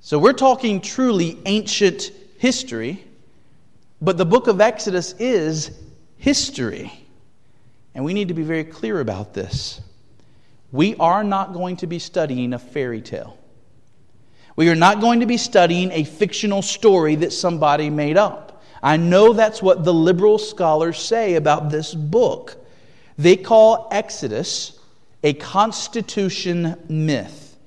So 0.01 0.17
we're 0.17 0.33
talking 0.33 0.81
truly 0.81 1.37
ancient 1.45 2.11
history, 2.39 3.03
but 4.01 4.17
the 4.17 4.25
book 4.25 4.47
of 4.47 4.59
Exodus 4.59 5.13
is 5.19 5.69
history. 6.23 6.89
And 7.93 8.05
we 8.05 8.13
need 8.13 8.29
to 8.29 8.33
be 8.33 8.43
very 8.43 8.63
clear 8.63 9.01
about 9.01 9.33
this. 9.33 9.81
We 10.71 10.95
are 10.95 11.21
not 11.21 11.51
going 11.51 11.75
to 11.77 11.87
be 11.87 11.99
studying 11.99 12.53
a 12.53 12.59
fairy 12.59 13.01
tale. 13.01 13.37
We 14.55 14.69
are 14.69 14.75
not 14.75 15.01
going 15.01 15.19
to 15.19 15.25
be 15.25 15.35
studying 15.35 15.91
a 15.91 16.05
fictional 16.05 16.61
story 16.61 17.15
that 17.15 17.33
somebody 17.33 17.89
made 17.89 18.15
up. 18.15 18.63
I 18.81 18.95
know 18.95 19.33
that's 19.33 19.61
what 19.61 19.83
the 19.83 19.93
liberal 19.93 20.37
scholars 20.37 20.97
say 20.97 21.35
about 21.35 21.69
this 21.69 21.93
book. 21.93 22.55
They 23.17 23.35
call 23.35 23.89
Exodus 23.91 24.79
a 25.23 25.33
constitution 25.33 26.77
myth. 26.87 27.57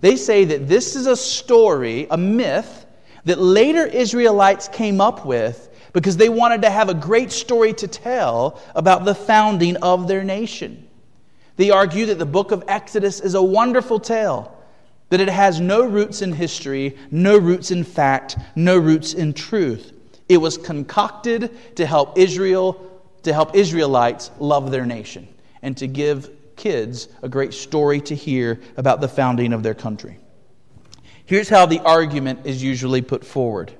They 0.00 0.16
say 0.16 0.44
that 0.46 0.66
this 0.66 0.96
is 0.96 1.06
a 1.06 1.16
story, 1.16 2.08
a 2.10 2.16
myth, 2.16 2.86
that 3.24 3.38
later 3.38 3.86
Israelites 3.86 4.66
came 4.66 5.00
up 5.00 5.24
with 5.24 5.70
because 5.94 6.16
they 6.18 6.28
wanted 6.28 6.60
to 6.62 6.70
have 6.70 6.90
a 6.90 6.94
great 6.94 7.32
story 7.32 7.72
to 7.72 7.88
tell 7.88 8.60
about 8.74 9.06
the 9.06 9.14
founding 9.14 9.76
of 9.76 10.06
their 10.06 10.24
nation. 10.24 10.86
They 11.56 11.70
argue 11.70 12.06
that 12.06 12.18
the 12.18 12.26
book 12.26 12.50
of 12.50 12.64
Exodus 12.66 13.20
is 13.20 13.34
a 13.34 13.42
wonderful 13.42 14.00
tale, 14.00 14.54
that 15.08 15.20
it 15.20 15.28
has 15.28 15.60
no 15.60 15.84
roots 15.84 16.20
in 16.20 16.32
history, 16.32 16.98
no 17.12 17.38
roots 17.38 17.70
in 17.70 17.84
fact, 17.84 18.36
no 18.56 18.76
roots 18.76 19.14
in 19.14 19.32
truth. 19.32 19.92
It 20.28 20.38
was 20.38 20.58
concocted 20.58 21.76
to 21.76 21.86
help 21.86 22.18
Israel, 22.18 23.02
to 23.22 23.32
help 23.32 23.54
Israelites 23.54 24.32
love 24.40 24.72
their 24.72 24.84
nation 24.84 25.28
and 25.62 25.76
to 25.76 25.86
give 25.86 26.28
kids 26.56 27.08
a 27.22 27.28
great 27.28 27.54
story 27.54 28.00
to 28.00 28.16
hear 28.16 28.60
about 28.76 29.00
the 29.00 29.08
founding 29.08 29.52
of 29.52 29.62
their 29.62 29.74
country. 29.74 30.18
Here's 31.24 31.48
how 31.48 31.66
the 31.66 31.80
argument 31.80 32.46
is 32.46 32.60
usually 32.62 33.00
put 33.00 33.24
forward. 33.24 33.72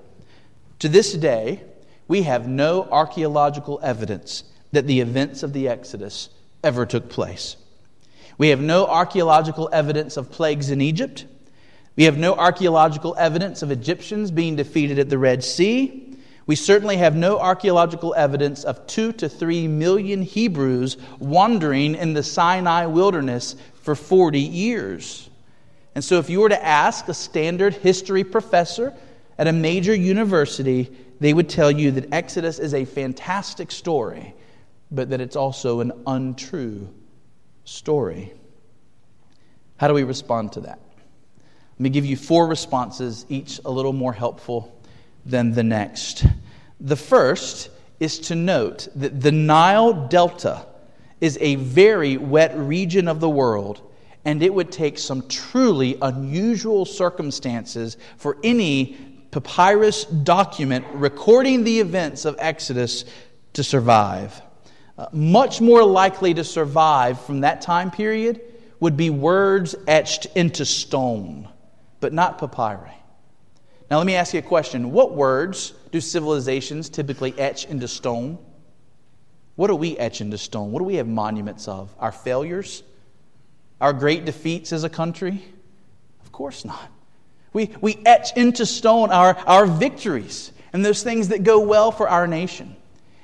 To 0.79 0.89
this 0.89 1.13
day, 1.13 1.65
we 2.09 2.23
have 2.23 2.47
no 2.47 2.85
archaeological 2.91 3.81
evidence 3.83 4.45
that 4.73 4.87
the 4.87 5.01
events 5.01 5.43
of 5.43 5.53
the 5.53 5.69
Exodus 5.69 6.29
ever 6.63 6.85
took 6.85 7.09
place. 7.09 7.57
We 8.37 8.49
have 8.49 8.61
no 8.61 8.87
archaeological 8.87 9.69
evidence 9.73 10.17
of 10.17 10.31
plagues 10.31 10.71
in 10.71 10.81
Egypt. 10.81 11.25
We 11.97 12.05
have 12.05 12.19
no 12.19 12.35
archaeological 12.35 13.15
evidence 13.19 13.63
of 13.63 13.71
Egyptians 13.71 14.31
being 14.31 14.57
defeated 14.57 14.99
at 14.99 15.09
the 15.09 15.19
Red 15.19 15.45
Sea. 15.45 16.19
We 16.47 16.57
certainly 16.57 16.97
have 16.99 17.15
no 17.15 17.39
archaeological 17.39 18.15
evidence 18.17 18.65
of 18.65 18.87
two 18.87 19.13
to 19.13 19.29
three 19.29 19.69
million 19.69 20.23
Hebrews 20.23 20.97
wandering 21.19 21.95
in 21.95 22.13
the 22.13 22.23
Sinai 22.23 22.87
wilderness 22.87 23.57
for 23.83 23.95
40 23.95 24.41
years. 24.41 25.31
And 25.95 26.03
so, 26.03 26.19
if 26.19 26.29
you 26.29 26.41
were 26.41 26.49
to 26.49 26.65
ask 26.65 27.09
a 27.09 27.15
standard 27.15 27.75
history 27.75 28.25
professor 28.25 28.93
at 29.39 29.47
a 29.47 29.53
major 29.53 29.95
university, 29.95 30.91
they 31.25 31.33
would 31.33 31.49
tell 31.49 31.71
you 31.71 31.91
that 31.91 32.13
Exodus 32.13 32.59
is 32.59 32.75
a 32.75 32.85
fantastic 32.85 33.71
story, 33.71 34.35
but 34.91 35.09
that 35.09 35.23
it's 35.23 35.37
also 35.37 35.81
an 35.81 35.91
untrue 36.07 36.87
story. 37.65 38.31
How 39.79 39.89
do 39.89 39.95
we 39.95 40.03
respond 40.03 40.53
to 40.53 40.61
that? 40.61 40.79
Let 41.39 41.81
me 41.81 41.89
give 41.89 42.05
you 42.05 42.19
four 42.19 42.47
responses, 42.47 43.25
each 43.31 43.59
a 43.65 43.71
little 43.71 43.95
more 43.95 44.13
helpful 44.13 44.79
than 45.25 45.53
the 45.53 45.63
next. 45.63 46.27
The 46.79 46.95
first 46.95 47.71
is 48.01 48.19
to 48.19 48.35
note 48.35 48.89
that 48.95 49.23
the 49.23 49.33
Nile 49.33 50.07
Delta 50.09 50.67
is 51.23 51.39
a 51.41 51.55
very 51.55 52.19
wet 52.19 52.55
region 52.55 53.09
of 53.09 53.21
the 53.21 53.31
world, 53.31 53.81
and 54.27 54.43
it 54.43 54.53
would 54.53 54.71
take 54.71 54.99
some 54.99 55.27
truly 55.27 55.97
unusual 56.03 56.85
circumstances 56.85 57.97
for 58.19 58.37
any 58.45 59.14
papyrus 59.35 60.05
document 60.05 60.87
recording 60.93 61.65
the 61.65 61.81
events 61.81 62.25
of 62.25 62.37
Exodus 62.39 63.05
to 63.55 63.65
survive. 63.65 64.41
Uh, 64.97 65.09
much 65.13 65.61
more 65.61 65.83
likely 65.83 66.33
to 66.35 66.45
survive 66.45 67.21
from 67.21 67.41
that 67.41 67.61
time 67.61 67.91
period 67.91 68.41
would 68.79 68.97
be 68.97 69.11
words 69.11 69.75
etched 69.89 70.27
into 70.37 70.65
stone, 70.65 71.49
but 71.99 72.13
not 72.13 72.39
papyri. 72.39 72.93
Now, 73.91 73.99
let 73.99 74.07
me 74.07 74.15
ask 74.15 74.35
you 74.35 74.39
a 74.39 74.43
question. 74.43 74.93
What 74.93 75.17
words 75.17 75.73
do 75.91 76.01
civilizations 76.01 76.89
typically 76.89 77.37
etch 77.37 77.65
into 77.65 77.89
stone? 77.89 78.39
What 79.57 79.67
do 79.67 79.75
we 79.75 79.99
etch 79.99 80.21
into 80.21 80.39
stone? 80.39 80.71
What 80.71 80.79
do 80.79 80.85
we 80.85 80.95
have 80.95 81.09
monuments 81.09 81.67
of? 81.67 81.93
Our 81.99 82.13
failures? 82.13 82.85
Our 83.81 83.93
great 83.93 84.27
defeats 84.27 84.73
as 84.73 84.85
a 84.85 84.89
country? 84.89 85.45
Of 86.23 86.31
course 86.31 86.65
not. 86.65 86.89
We, 87.55 87.71
we 87.81 87.99
etch 88.05 88.37
into 88.37 88.67
stone 88.67 89.11
our, 89.11 89.39
our 89.47 89.65
victories 89.65 90.53
and 90.75 90.85
those 90.85 91.03
things 91.03 91.29
that 91.29 91.45
go 91.45 91.61
well 91.61 91.91
for 91.91 92.09
our 92.09 92.27
nation. 92.27 92.77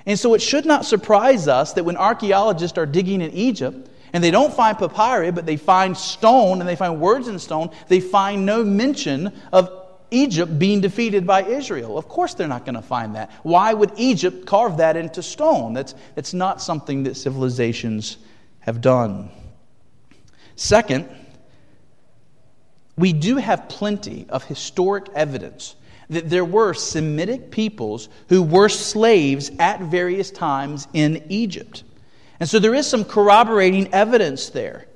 And 0.07 0.19
so 0.19 0.33
it 0.33 0.41
should 0.41 0.65
not 0.65 0.87
surprise 0.87 1.49
us 1.49 1.75
that 1.75 1.85
when 1.85 1.97
archaeologists 1.97 2.79
are 2.79 2.87
digging 2.87 3.21
in 3.21 3.33
Egypt 3.33 3.91
and 4.13 4.25
they 4.25 4.31
don't 4.31 4.55
find 4.55 4.79
papyri, 4.79 5.31
but 5.31 5.45
they 5.45 5.57
find 5.57 5.97
stone 5.97 6.61
and 6.61 6.69
they 6.69 6.77
find 6.77 7.01
words 7.01 7.29
in 7.29 7.39
stone, 7.39 7.71
they 7.89 8.01
find 8.01 8.47
no 8.47 8.65
mention 8.65 9.33
of 9.53 9.71
Egypt 10.11 10.59
being 10.59 10.81
defeated 10.81 11.27
by 11.27 11.45
Israel. 11.45 11.99
Of 11.99 12.09
course, 12.09 12.35
they're 12.35 12.49
not 12.49 12.65
going 12.65 12.75
to 12.75 12.83
find 12.83 13.15
that. 13.15 13.31
Why 13.43 13.73
would 13.73 13.93
Egypt 13.97 14.47
carve 14.47 14.79
that 14.79 14.97
into 14.97 15.23
stone? 15.23 15.75
That's, 15.75 15.95
that's 16.15 16.35
not 16.35 16.63
something 16.63 17.05
that 17.05 17.17
civilizations 17.17 18.17
have 18.61 18.81
done. 18.81 19.31
Second, 20.57 21.09
we 23.01 23.13
do 23.13 23.37
have 23.37 23.69
plenty 23.69 24.27
of 24.29 24.45
historic 24.45 25.07
evidence 25.15 25.77
that 26.11 26.29
there 26.29 26.45
were 26.45 26.75
Semitic 26.75 27.51
peoples 27.51 28.09
who 28.29 28.43
were 28.43 28.69
slaves 28.69 29.51
at 29.59 29.81
various 29.81 30.31
times 30.31 30.89
in 30.93 31.25
Egypt. 31.29 31.85
And 32.41 32.49
so 32.49 32.59
there 32.59 32.75
is 32.75 32.87
some 32.87 33.05
corroborating 33.05 33.95
evidence 33.95 34.51
there. 34.51 34.87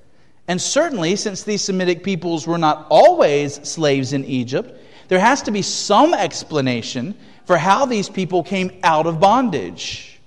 And 0.49 0.61
certainly, 0.61 1.17
since 1.17 1.43
these 1.45 1.63
Semitic 1.63 2.03
peoples 2.03 2.47
were 2.47 2.59
not 2.59 2.87
always 2.91 3.55
slaves 3.67 4.13
in 4.13 4.25
Egypt, 4.25 4.79
there 5.09 5.21
has 5.21 5.43
to 5.43 5.51
be 5.51 5.63
some 5.63 6.15
explanation 6.15 7.15
for 7.45 7.57
how 7.57 7.87
these 7.87 8.09
people 8.09 8.43
came 8.43 8.73
out 8.83 9.07
of 9.07 9.21
bondage. 9.21 10.21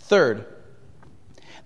Third, 0.00 0.46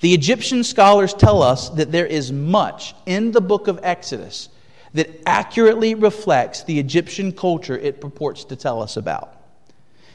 the 0.01 0.13
Egyptian 0.13 0.65
scholars 0.65 1.15
tell 1.15 1.43
us 1.43 1.69
that 1.71 1.93
there 1.93 2.07
is 2.07 2.33
much 2.33 2.95
in 3.07 3.31
the 3.31 3.41
book 3.41 3.69
of 3.69 3.79
Exodus 3.83 4.49
that 4.95 5.11
accurately 5.27 5.95
reflects 5.95 6.65
the 6.65 6.79
Egyptian 6.79 7.33
culture 7.33 7.77
it 7.77 8.01
purports 8.01 8.45
to 8.45 8.57
tell 8.57 8.83
us 8.83 8.97
about. 8.97 9.37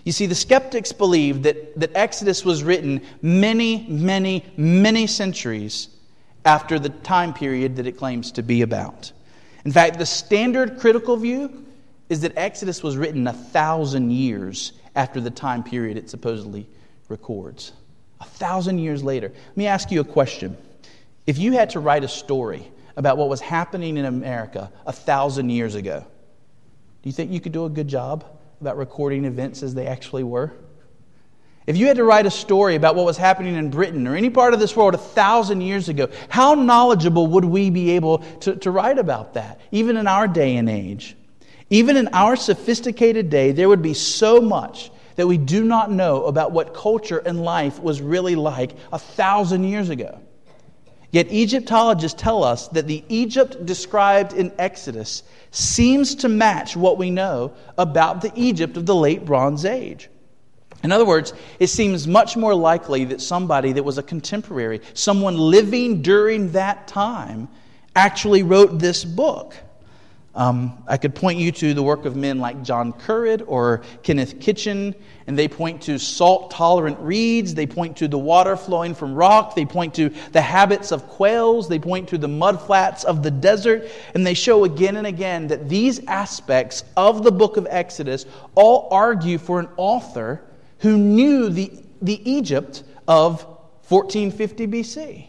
You 0.04 0.12
see, 0.12 0.26
the 0.26 0.36
skeptics 0.36 0.94
believe 0.94 1.44
that, 1.44 1.78
that 1.80 1.92
Exodus 1.96 2.46
was 2.46 2.64
written 2.64 3.02
many, 3.22 3.86
many, 3.90 4.46
many 4.56 5.06
centuries 5.08 5.90
after 6.46 6.80
the 6.80 6.90
time 6.90 7.34
period 7.34 7.76
that 7.76 7.88
it 7.88 7.98
claims 7.98 8.32
to 8.34 8.42
be 8.42 8.62
about. 8.62 9.12
In 9.66 9.72
fact, 9.72 9.98
the 9.98 10.06
standard 10.06 10.80
critical 10.80 11.18
view 11.18 11.66
is 12.08 12.22
that 12.22 12.38
Exodus 12.38 12.82
was 12.82 12.96
written 12.96 13.28
a 13.28 13.34
thousand 13.34 14.12
years 14.12 14.72
after 14.96 15.20
the 15.20 15.30
time 15.30 15.64
period 15.64 15.98
it 15.98 16.10
supposedly 16.10 16.68
records. 17.10 17.74
A 18.22 18.26
thousand 18.26 18.80
years 18.80 19.04
later. 19.04 19.28
Let 19.28 19.58
me 19.58 19.68
ask 19.68 19.92
you 19.92 20.00
a 20.00 20.06
question. 20.06 20.56
If 21.26 21.38
you 21.38 21.52
had 21.52 21.72
to 21.72 21.82
write 21.82 22.06
a 22.06 22.08
story 22.08 22.72
about 22.98 23.16
what 23.16 23.30
was 23.30 23.40
happening 23.40 23.96
in 23.96 24.04
America 24.04 24.72
a 24.86 24.92
thousand 24.92 25.52
years 25.52 25.76
ago, 25.76 26.00
do 27.04 27.10
you 27.10 27.14
think 27.14 27.32
you 27.32 27.40
could 27.40 27.54
do 27.54 27.64
a 27.64 27.70
good 27.70 27.88
job 27.88 28.26
about 28.60 28.76
recording 28.76 29.24
events 29.24 29.64
as 29.64 29.74
they 29.74 29.88
actually 29.88 30.24
were? 30.24 30.52
If 31.68 31.78
you 31.78 31.88
had 31.88 31.98
to 31.98 32.04
write 32.04 32.26
a 32.26 32.32
story 32.32 32.76
about 32.76 32.96
what 32.96 33.06
was 33.06 33.18
happening 33.18 33.56
in 33.56 33.70
Britain 33.70 34.08
or 34.08 34.16
any 34.16 34.30
part 34.30 34.54
of 34.54 34.60
this 34.60 34.76
world 34.76 34.96
a 34.96 34.98
thousand 34.98 35.62
years 35.62 35.90
ago, 35.90 36.10
how 36.28 36.56
knowledgeable 36.56 37.28
would 37.28 37.46
we 37.46 37.70
be 37.70 37.92
able 37.92 38.20
to, 38.40 38.56
to 38.56 38.72
write 38.72 38.98
about 38.98 39.36
that, 39.36 39.62
even 39.72 39.96
in 39.98 40.08
our 40.08 40.28
day 40.28 40.56
and 40.56 40.70
age? 40.70 41.16
Even 41.70 41.98
in 41.98 42.08
our 42.14 42.36
sophisticated 42.36 43.30
day, 43.30 43.52
there 43.52 43.70
would 43.70 43.82
be 43.82 43.94
so 43.94 44.42
much 44.42 44.90
that 45.18 45.28
we 45.28 45.38
do 45.38 45.64
not 45.64 45.92
know 45.92 46.24
about 46.26 46.52
what 46.52 46.74
culture 46.74 47.18
and 47.18 47.42
life 47.44 47.80
was 47.80 48.02
really 48.02 48.36
like 48.36 48.72
a 48.94 48.98
thousand 48.98 49.66
years 49.66 49.90
ago. 49.90 50.22
Yet 51.18 51.32
Egyptologists 51.32 52.22
tell 52.22 52.44
us 52.44 52.68
that 52.68 52.86
the 52.86 53.04
Egypt 53.10 53.66
described 53.66 54.34
in 54.34 54.52
Exodus 54.60 55.24
seems 55.50 56.14
to 56.14 56.30
match 56.30 56.78
what 56.78 57.00
we 57.00 57.10
know 57.10 57.54
about 57.76 58.22
the 58.22 58.32
Egypt 58.36 58.78
of 58.78 58.86
the 58.86 58.94
late 58.94 59.26
Bronze 59.26 59.66
Age. 59.66 60.12
In 60.84 60.92
other 60.92 61.06
words, 61.06 61.34
it 61.58 61.70
seems 61.70 62.08
much 62.08 62.38
more 62.38 62.54
likely 62.54 63.04
that 63.06 63.20
somebody 63.20 63.72
that 63.72 63.82
was 63.82 63.98
a 63.98 64.04
contemporary, 64.04 64.80
someone 64.94 65.36
living 65.40 66.04
during 66.04 66.52
that 66.52 66.88
time, 66.88 67.50
actually 67.96 68.44
wrote 68.44 68.78
this 68.78 69.04
book. 69.04 69.56
Um, 70.38 70.84
I 70.88 70.98
could 70.98 71.16
point 71.16 71.40
you 71.40 71.52
to 71.52 71.74
the 71.74 71.82
work 71.82 72.06
of 72.06 72.16
men 72.16 72.38
like 72.38 72.62
John 72.62 72.94
Currid 72.94 73.44
or 73.48 73.82
Kenneth 74.04 74.40
Kitchen, 74.40 74.94
and 75.26 75.38
they 75.38 75.48
point 75.48 75.82
to 75.82 75.98
salt 75.98 76.52
tolerant 76.52 77.00
reeds. 77.00 77.56
They 77.56 77.66
point 77.66 77.98
to 77.98 78.08
the 78.08 78.20
water 78.20 78.56
flowing 78.56 78.94
from 78.94 79.16
rock. 79.16 79.56
They 79.56 79.66
point 79.66 79.96
to 79.96 80.10
the 80.34 80.42
habits 80.42 80.92
of 80.92 81.08
quails. 81.08 81.68
They 81.68 81.80
point 81.80 82.08
to 82.10 82.20
the 82.20 82.28
mudflats 82.28 83.04
of 83.04 83.24
the 83.24 83.32
desert. 83.32 83.90
And 84.14 84.26
they 84.26 84.36
show 84.36 84.64
again 84.64 84.98
and 84.98 85.08
again 85.08 85.48
that 85.48 85.68
these 85.68 86.06
aspects 86.06 86.84
of 86.96 87.24
the 87.24 87.32
book 87.32 87.58
of 87.58 87.66
Exodus 87.68 88.28
all 88.54 88.90
argue 88.92 89.40
for 89.40 89.60
an 89.60 89.70
author 89.76 90.44
who 90.80 91.00
knew 91.00 91.50
the, 91.50 91.72
the 92.04 92.32
Egypt 92.32 92.84
of 93.08 93.44
1450 93.88 94.68
BC. 94.68 95.28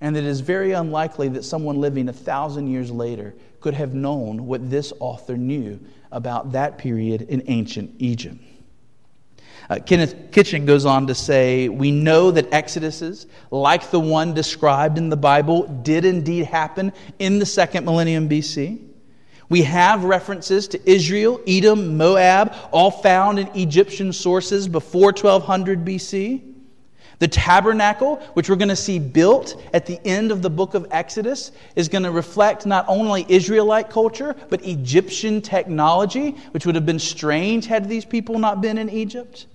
and 0.00 0.16
it 0.16 0.24
is 0.24 0.40
very 0.40 0.72
unlikely 0.72 1.28
that 1.28 1.44
someone 1.44 1.78
living 1.78 2.08
a 2.08 2.12
thousand 2.12 2.68
years 2.68 2.90
later 2.90 3.34
could 3.60 3.74
have 3.74 3.94
known 3.94 4.46
what 4.46 4.70
this 4.70 4.92
author 5.00 5.36
knew 5.36 5.80
about 6.10 6.52
that 6.52 6.78
period 6.78 7.22
in 7.22 7.42
ancient 7.46 7.94
Egypt. 7.98 8.36
Uh, 9.68 9.78
Kenneth 9.78 10.32
Kitchen 10.32 10.66
goes 10.66 10.84
on 10.84 11.06
to 11.06 11.14
say, 11.14 11.68
We 11.68 11.92
know 11.92 12.32
that 12.32 12.50
exoduses, 12.50 13.26
like 13.50 13.90
the 13.90 14.00
one 14.00 14.34
described 14.34 14.98
in 14.98 15.10
the 15.10 15.16
Bible, 15.16 15.66
did 15.68 16.04
indeed 16.04 16.46
happen 16.46 16.92
in 17.20 17.38
the 17.38 17.46
second 17.46 17.84
millennium 17.84 18.28
BC. 18.28 18.80
We 19.48 19.62
have 19.62 20.04
references 20.04 20.68
to 20.68 20.90
Israel, 20.90 21.40
Edom, 21.46 21.96
Moab, 21.96 22.54
all 22.72 22.90
found 22.90 23.38
in 23.38 23.48
Egyptian 23.56 24.12
sources 24.12 24.66
before 24.68 25.12
1200 25.12 25.84
BC. 25.84 26.49
The 27.20 27.28
tabernacle, 27.28 28.16
which 28.32 28.48
we're 28.48 28.56
going 28.56 28.70
to 28.70 28.76
see 28.76 28.98
built 28.98 29.62
at 29.74 29.84
the 29.84 30.00
end 30.06 30.32
of 30.32 30.40
the 30.40 30.48
book 30.48 30.72
of 30.72 30.86
Exodus, 30.90 31.52
is 31.76 31.86
going 31.86 32.04
to 32.04 32.10
reflect 32.10 32.64
not 32.64 32.86
only 32.88 33.26
Israelite 33.28 33.90
culture, 33.90 34.34
but 34.48 34.64
Egyptian 34.66 35.42
technology, 35.42 36.30
which 36.52 36.64
would 36.64 36.74
have 36.74 36.86
been 36.86 36.98
strange 36.98 37.66
had 37.66 37.90
these 37.90 38.06
people 38.06 38.38
not 38.38 38.62
been 38.62 38.78
in 38.78 38.88
Egypt. 38.88 39.46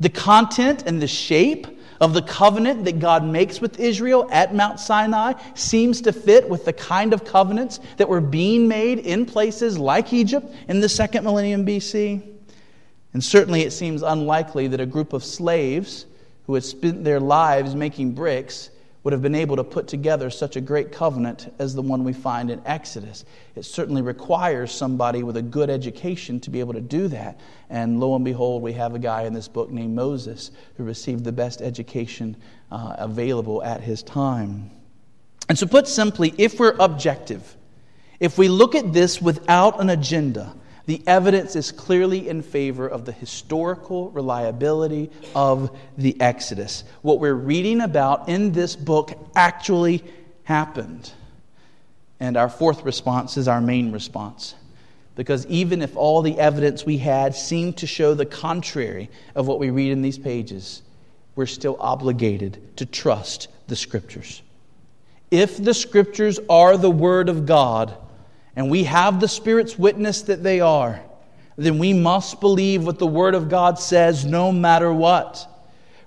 The 0.00 0.08
content 0.08 0.82
and 0.86 1.00
the 1.00 1.06
shape 1.06 1.68
of 2.00 2.14
the 2.14 2.22
covenant 2.22 2.84
that 2.84 2.98
God 2.98 3.24
makes 3.24 3.60
with 3.60 3.78
Israel 3.78 4.28
at 4.32 4.52
Mount 4.52 4.80
Sinai 4.80 5.34
seems 5.54 6.00
to 6.02 6.12
fit 6.12 6.48
with 6.48 6.64
the 6.64 6.72
kind 6.72 7.12
of 7.12 7.24
covenants 7.24 7.78
that 7.96 8.08
were 8.08 8.20
being 8.20 8.66
made 8.66 8.98
in 8.98 9.24
places 9.24 9.78
like 9.78 10.12
Egypt 10.12 10.52
in 10.66 10.80
the 10.80 10.88
second 10.88 11.22
millennium 11.22 11.64
BC. 11.64 12.22
And 13.12 13.22
certainly 13.22 13.62
it 13.62 13.70
seems 13.70 14.02
unlikely 14.02 14.66
that 14.66 14.80
a 14.80 14.86
group 14.86 15.12
of 15.12 15.22
slaves 15.22 16.06
who 16.46 16.54
had 16.54 16.64
spent 16.64 17.04
their 17.04 17.20
lives 17.20 17.74
making 17.74 18.12
bricks 18.12 18.70
would 19.04 19.12
have 19.12 19.20
been 19.20 19.34
able 19.34 19.56
to 19.56 19.64
put 19.64 19.86
together 19.86 20.30
such 20.30 20.56
a 20.56 20.60
great 20.62 20.90
covenant 20.90 21.52
as 21.58 21.74
the 21.74 21.82
one 21.82 22.04
we 22.04 22.12
find 22.14 22.50
in 22.50 22.60
Exodus. 22.64 23.26
It 23.54 23.66
certainly 23.66 24.00
requires 24.00 24.72
somebody 24.72 25.22
with 25.22 25.36
a 25.36 25.42
good 25.42 25.68
education 25.68 26.40
to 26.40 26.50
be 26.50 26.60
able 26.60 26.72
to 26.72 26.80
do 26.80 27.08
that. 27.08 27.38
And 27.68 28.00
lo 28.00 28.16
and 28.16 28.24
behold, 28.24 28.62
we 28.62 28.72
have 28.72 28.94
a 28.94 28.98
guy 28.98 29.24
in 29.24 29.34
this 29.34 29.46
book 29.46 29.70
named 29.70 29.94
Moses 29.94 30.50
who 30.78 30.84
received 30.84 31.22
the 31.22 31.32
best 31.32 31.60
education 31.60 32.34
uh, 32.72 32.96
available 32.98 33.62
at 33.62 33.82
his 33.82 34.02
time. 34.02 34.70
And 35.50 35.58
so, 35.58 35.66
put 35.66 35.86
simply, 35.86 36.32
if 36.38 36.58
we're 36.58 36.74
objective, 36.80 37.58
if 38.20 38.38
we 38.38 38.48
look 38.48 38.74
at 38.74 38.94
this 38.94 39.20
without 39.20 39.82
an 39.82 39.90
agenda, 39.90 40.54
the 40.86 41.02
evidence 41.06 41.56
is 41.56 41.72
clearly 41.72 42.28
in 42.28 42.42
favor 42.42 42.86
of 42.86 43.04
the 43.04 43.12
historical 43.12 44.10
reliability 44.10 45.10
of 45.34 45.74
the 45.96 46.20
Exodus. 46.20 46.84
What 47.02 47.20
we're 47.20 47.34
reading 47.34 47.80
about 47.80 48.28
in 48.28 48.52
this 48.52 48.76
book 48.76 49.12
actually 49.34 50.04
happened. 50.44 51.10
And 52.20 52.36
our 52.36 52.50
fourth 52.50 52.84
response 52.84 53.36
is 53.36 53.48
our 53.48 53.60
main 53.60 53.92
response. 53.92 54.54
Because 55.16 55.46
even 55.46 55.80
if 55.80 55.96
all 55.96 56.22
the 56.22 56.38
evidence 56.38 56.84
we 56.84 56.98
had 56.98 57.34
seemed 57.34 57.78
to 57.78 57.86
show 57.86 58.14
the 58.14 58.26
contrary 58.26 59.10
of 59.34 59.46
what 59.46 59.58
we 59.58 59.70
read 59.70 59.92
in 59.92 60.02
these 60.02 60.18
pages, 60.18 60.82
we're 61.36 61.46
still 61.46 61.76
obligated 61.80 62.76
to 62.76 62.84
trust 62.84 63.48
the 63.68 63.76
Scriptures. 63.76 64.42
If 65.30 65.62
the 65.62 65.74
Scriptures 65.74 66.38
are 66.50 66.76
the 66.76 66.90
Word 66.90 67.28
of 67.28 67.46
God, 67.46 67.96
and 68.56 68.70
we 68.70 68.84
have 68.84 69.20
the 69.20 69.28
Spirit's 69.28 69.78
witness 69.78 70.22
that 70.22 70.42
they 70.42 70.60
are, 70.60 71.00
then 71.56 71.78
we 71.78 71.92
must 71.92 72.40
believe 72.40 72.84
what 72.84 72.98
the 72.98 73.06
Word 73.06 73.34
of 73.34 73.48
God 73.48 73.78
says 73.78 74.24
no 74.24 74.52
matter 74.52 74.92
what. 74.92 75.48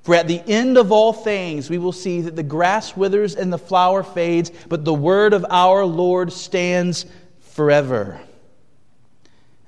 For 0.02 0.16
at 0.16 0.28
the 0.28 0.42
end 0.48 0.78
of 0.78 0.92
all 0.92 1.12
things, 1.12 1.70
we 1.70 1.78
will 1.78 1.92
see 1.92 2.22
that 2.22 2.36
the 2.36 2.44
grass 2.44 2.96
withers 2.96 3.36
and 3.36 3.52
the 3.52 3.58
flower 3.58 4.04
fades, 4.04 4.52
but 4.70 4.86
the 4.86 4.94
Word 4.94 5.34
of 5.34 5.46
our 5.50 5.86
Lord 5.86 6.32
stands 6.32 7.06
forever. 7.42 8.20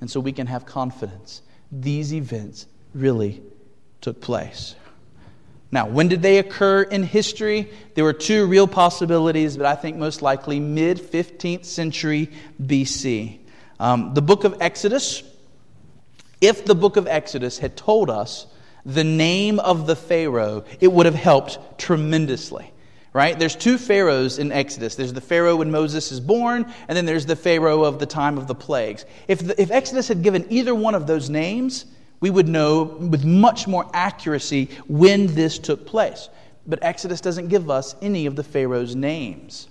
And 0.00 0.10
so 0.10 0.18
we 0.20 0.32
can 0.32 0.46
have 0.46 0.64
confidence. 0.64 1.42
These 1.70 2.14
events 2.14 2.66
really 2.94 3.42
took 4.00 4.20
place. 4.20 4.74
Now, 5.72 5.86
when 5.86 6.08
did 6.08 6.20
they 6.22 6.38
occur 6.38 6.82
in 6.82 7.04
history? 7.04 7.70
There 7.94 8.04
were 8.04 8.12
two 8.12 8.46
real 8.46 8.66
possibilities, 8.66 9.56
but 9.56 9.66
I 9.66 9.76
think 9.76 9.96
most 9.96 10.20
likely 10.20 10.58
mid 10.58 10.98
15th 10.98 11.64
century 11.64 12.30
BC. 12.60 13.38
Um, 13.78 14.12
the 14.14 14.22
book 14.22 14.44
of 14.44 14.60
Exodus, 14.60 15.22
if 16.40 16.64
the 16.64 16.74
book 16.74 16.96
of 16.96 17.06
Exodus 17.06 17.58
had 17.58 17.76
told 17.76 18.10
us 18.10 18.46
the 18.84 19.04
name 19.04 19.60
of 19.60 19.86
the 19.86 19.94
Pharaoh, 19.94 20.64
it 20.80 20.88
would 20.88 21.06
have 21.06 21.14
helped 21.14 21.78
tremendously. 21.78 22.72
Right? 23.12 23.36
There's 23.36 23.56
two 23.56 23.76
pharaohs 23.76 24.38
in 24.38 24.52
Exodus. 24.52 24.94
There's 24.94 25.12
the 25.12 25.20
Pharaoh 25.20 25.56
when 25.56 25.72
Moses 25.72 26.12
is 26.12 26.20
born, 26.20 26.72
and 26.86 26.96
then 26.96 27.06
there's 27.06 27.26
the 27.26 27.34
Pharaoh 27.34 27.82
of 27.82 27.98
the 27.98 28.06
time 28.06 28.38
of 28.38 28.46
the 28.46 28.54
plagues. 28.54 29.04
If, 29.26 29.40
the, 29.40 29.60
if 29.60 29.72
Exodus 29.72 30.06
had 30.06 30.22
given 30.22 30.46
either 30.48 30.72
one 30.74 30.94
of 30.94 31.08
those 31.08 31.28
names, 31.28 31.86
we 32.20 32.30
would 32.30 32.48
know 32.48 32.82
with 32.82 33.24
much 33.24 33.66
more 33.66 33.90
accuracy 33.94 34.68
when 34.88 35.26
this 35.34 35.58
took 35.58 35.86
place. 35.86 36.28
But 36.66 36.82
Exodus 36.82 37.20
doesn't 37.20 37.48
give 37.48 37.70
us 37.70 37.94
any 38.02 38.26
of 38.26 38.36
the 38.36 38.44
Pharaoh's 38.44 38.94
names. 38.94 39.68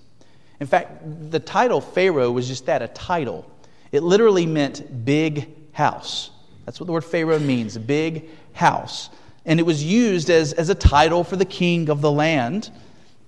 In 0.60 0.68
fact, 0.68 1.32
the 1.32 1.40
title 1.40 1.80
Pharaoh 1.80 2.32
was 2.32 2.48
just 2.48 2.66
that 2.66 2.82
a 2.82 2.88
title. 2.90 3.50
It 3.92 4.04
literally 4.04 4.46
meant 4.46 5.06
big 5.06 5.48
house. 5.74 6.32
That's 6.66 6.80
what 6.80 6.88
the 6.88 6.92
word 6.92 7.06
Pharaoh 7.06 7.40
means, 7.40 7.78
big 7.78 8.30
house. 8.54 9.10
And 9.46 9.60
it 9.60 9.64
was 9.64 9.84
used 9.84 10.30
as, 10.30 10.54
as 10.54 10.70
a 10.70 10.76
title 10.76 11.24
for 11.24 11.36
the 11.36 11.46
king 11.46 11.90
of 11.90 12.02
the 12.02 12.12
land. 12.12 12.72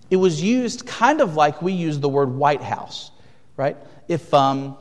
It 0.09 0.17
was 0.17 0.41
used 0.41 0.85
kind 0.85 1.21
of 1.21 1.35
like 1.35 1.61
we 1.61 1.71
use 1.71 1.99
the 1.99 2.09
word 2.09 2.35
White 2.35 2.61
House, 2.61 3.11
right? 3.55 3.77
If, 4.07 4.33
um, 4.33 4.77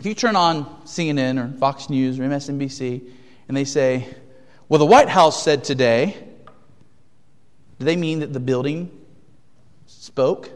if 0.00 0.06
you 0.06 0.14
turn 0.14 0.34
on 0.34 0.64
CNN 0.84 1.38
or 1.38 1.56
Fox 1.58 1.90
News 1.90 2.18
or 2.18 2.22
MSNBC, 2.22 3.02
and 3.52 3.56
they 3.58 3.64
say, 3.64 4.08
Well, 4.70 4.78
the 4.78 4.86
White 4.86 5.10
House 5.10 5.42
said 5.42 5.62
today, 5.62 6.16
do 7.78 7.84
they 7.84 7.96
mean 7.96 8.20
that 8.20 8.32
the 8.32 8.40
building 8.40 8.90
spoke? 9.84 10.48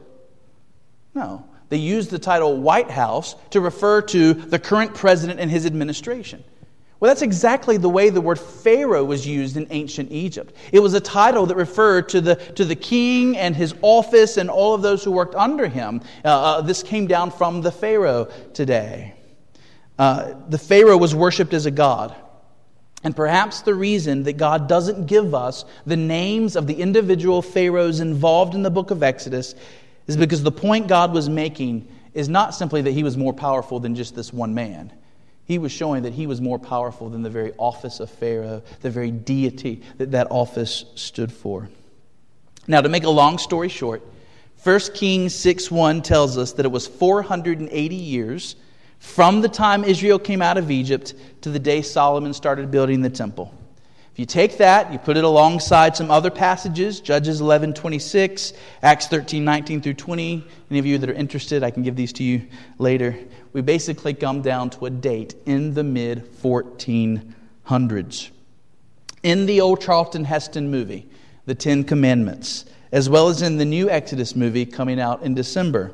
No. 1.15 1.45
They 1.69 1.77
use 1.77 2.09
the 2.09 2.19
title 2.19 2.57
White 2.57 2.91
House 2.91 3.37
to 3.51 3.61
refer 3.61 4.01
to 4.01 4.33
the 4.33 4.59
current 4.59 4.95
president 4.95 5.41
and 5.41 5.51
his 5.51 5.67
administration. 5.67 6.43
Well, 6.99 7.11
that's 7.11 7.21
exactly 7.21 7.77
the 7.77 7.91
way 7.91 8.09
the 8.09 8.23
word 8.23 8.41
Pharaoh 8.41 9.05
was 9.05 9.27
used 9.27 9.59
in 9.59 9.67
ancient 9.69 10.11
Egypt. 10.11 10.57
It 10.73 10.81
was 10.81 10.95
a 10.95 11.01
title 11.01 11.45
that 11.45 11.57
referred 11.57 12.09
to 12.09 12.23
the, 12.23 12.37
to 12.37 12.65
the 12.65 12.77
king 12.77 13.37
and 13.37 13.55
his 13.55 13.75
office 13.83 14.39
and 14.39 14.49
all 14.49 14.73
of 14.73 14.81
those 14.81 15.05
who 15.05 15.11
worked 15.11 15.35
under 15.35 15.69
him. 15.69 16.01
Uh, 16.25 16.29
uh, 16.29 16.61
this 16.63 16.83
came 16.83 17.07
down 17.07 17.31
from 17.31 17.61
the 17.61 17.71
Pharaoh 17.71 18.31
today. 18.55 19.13
Uh, 19.99 20.33
the 20.49 20.57
Pharaoh 20.57 20.97
was 20.97 21.15
worshipped 21.15 21.53
as 21.53 21.67
a 21.67 21.71
god. 21.71 22.17
And 23.03 23.15
perhaps 23.15 23.61
the 23.61 23.75
reason 23.75 24.25
that 24.25 24.35
God 24.35 24.69
doesn't 24.69 25.07
give 25.07 25.35
us 25.35 25.65
the 25.85 25.97
names 25.97 26.57
of 26.57 26.67
the 26.67 26.75
individual 26.75 27.43
pharaohs 27.43 28.01
involved 28.01 28.55
in 28.55 28.63
the 28.63 28.71
book 28.71 28.91
of 28.91 29.03
Exodus 29.03 29.55
is 30.07 30.17
because 30.17 30.43
the 30.43 30.53
point 30.53 30.89
God 30.89 31.13
was 31.13 31.29
making 31.29 31.89
is 32.15 32.29
not 32.29 32.55
simply 32.55 32.83
that 32.83 32.93
he 32.93 33.03
was 33.03 33.17
more 33.17 33.33
powerful 33.33 33.79
than 33.79 33.95
just 33.95 34.17
this 34.17 34.33
one 34.33 34.55
man. 34.55 34.93
He 35.45 35.59
was 35.59 35.71
showing 35.71 36.03
that 36.03 36.15
he 36.15 36.27
was 36.27 36.41
more 36.41 36.59
powerful 36.59 37.09
than 37.09 37.23
the 37.23 37.31
very 37.31 37.53
office 37.59 38.01
of 38.01 38.11
Pharaoh, 38.11 38.63
the 38.81 38.91
very 38.91 39.11
deity 39.11 39.83
that 39.99 40.11
that 40.13 40.29
office 40.31 40.87
stood 40.97 41.33
for. 41.33 41.69
Now, 42.67 42.81
to 42.81 42.89
make 42.89 43.05
a 43.05 43.11
long 43.11 43.39
story 43.39 43.69
short, 43.69 44.03
1 44.65 44.81
Kings 44.95 45.35
6 45.35 45.71
1 45.71 46.03
tells 46.03 46.37
us 46.37 46.53
that 46.55 46.67
it 46.67 46.73
was 46.73 46.89
480 46.89 47.95
years 47.95 48.57
from 48.99 49.41
the 49.41 49.49
time 49.49 49.85
Israel 49.85 50.19
came 50.19 50.43
out 50.43 50.59
of 50.59 50.71
Egypt 50.71 51.15
to 51.43 51.51
the 51.51 51.59
day 51.59 51.83
Solomon 51.83 52.35
started 52.35 52.71
building 52.71 53.03
the 53.03 53.11
temple. 53.11 53.55
If 54.17 54.21
you 54.21 54.25
take 54.25 54.57
that, 54.57 54.91
you 54.95 54.99
put 54.99 55.19
it 55.19 55.25
alongside 55.25 55.95
some 55.95 56.11
other 56.11 56.31
passages, 56.31 57.01
Judges 57.01 57.43
11, 57.43 57.75
26, 57.75 58.55
Acts 58.83 59.09
13, 59.09 59.45
19 59.45 59.83
through 59.83 59.93
20. 59.93 60.43
Any 60.71 60.79
of 60.79 60.87
you 60.87 60.97
that 60.97 61.11
are 61.11 61.13
interested, 61.13 61.63
I 61.63 61.71
can 61.71 61.83
give 61.83 61.97
these 61.97 62.15
to 62.15 62.25
you 62.25 62.47
later. 62.79 63.15
We 63.53 63.61
basically 63.61 64.15
come 64.15 64.41
down 64.41 64.71
to 64.71 64.87
a 64.87 64.91
date 64.91 65.35
in 65.45 65.75
the 65.75 65.85
mid 65.85 66.33
1400s. 66.43 68.31
In 69.23 69.45
the 69.45 69.61
old 69.61 69.83
Charlton 69.83 70.25
Heston 70.25 70.71
movie, 70.71 71.11
The 71.45 71.55
Ten 71.55 71.85
Commandments, 71.85 72.65
as 72.93 73.11
well 73.11 73.29
as 73.29 73.43
in 73.43 73.59
the 73.59 73.67
new 73.67 73.91
Exodus 73.91 74.35
movie 74.35 74.65
coming 74.65 74.99
out 74.99 75.25
in 75.25 75.35
December, 75.35 75.93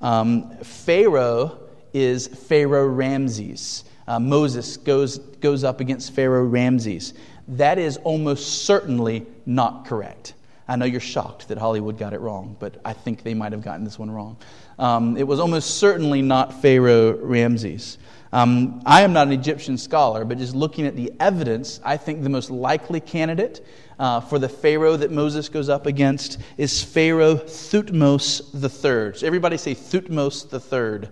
um, 0.00 0.56
Pharaoh 0.64 1.59
is 1.92 2.26
Pharaoh 2.26 2.86
Ramses. 2.86 3.84
Uh, 4.06 4.18
Moses 4.18 4.76
goes, 4.76 5.18
goes 5.18 5.64
up 5.64 5.80
against 5.80 6.12
Pharaoh 6.12 6.44
Ramses. 6.44 7.14
That 7.48 7.78
is 7.78 7.96
almost 7.98 8.64
certainly 8.64 9.26
not 9.46 9.86
correct. 9.86 10.34
I 10.68 10.76
know 10.76 10.84
you're 10.84 11.00
shocked 11.00 11.48
that 11.48 11.58
Hollywood 11.58 11.98
got 11.98 12.12
it 12.12 12.20
wrong, 12.20 12.56
but 12.60 12.80
I 12.84 12.92
think 12.92 13.24
they 13.24 13.34
might 13.34 13.52
have 13.52 13.62
gotten 13.62 13.84
this 13.84 13.98
one 13.98 14.10
wrong. 14.10 14.36
Um, 14.78 15.16
it 15.16 15.26
was 15.26 15.40
almost 15.40 15.78
certainly 15.78 16.22
not 16.22 16.62
Pharaoh 16.62 17.16
Ramses. 17.16 17.98
Um, 18.32 18.80
I 18.86 19.02
am 19.02 19.12
not 19.12 19.26
an 19.26 19.32
Egyptian 19.32 19.76
scholar, 19.76 20.24
but 20.24 20.38
just 20.38 20.54
looking 20.54 20.86
at 20.86 20.94
the 20.94 21.12
evidence, 21.18 21.80
I 21.84 21.96
think 21.96 22.22
the 22.22 22.28
most 22.28 22.50
likely 22.50 23.00
candidate 23.00 23.66
uh, 23.98 24.20
for 24.20 24.38
the 24.38 24.48
Pharaoh 24.48 24.96
that 24.96 25.10
Moses 25.10 25.48
goes 25.48 25.68
up 25.68 25.86
against 25.86 26.38
is 26.56 26.82
Pharaoh 26.82 27.34
Thutmose 27.34 28.54
III. 28.54 29.18
So 29.18 29.26
everybody 29.26 29.56
say 29.56 29.74
Thutmose 29.74 30.46
III. 30.52 31.10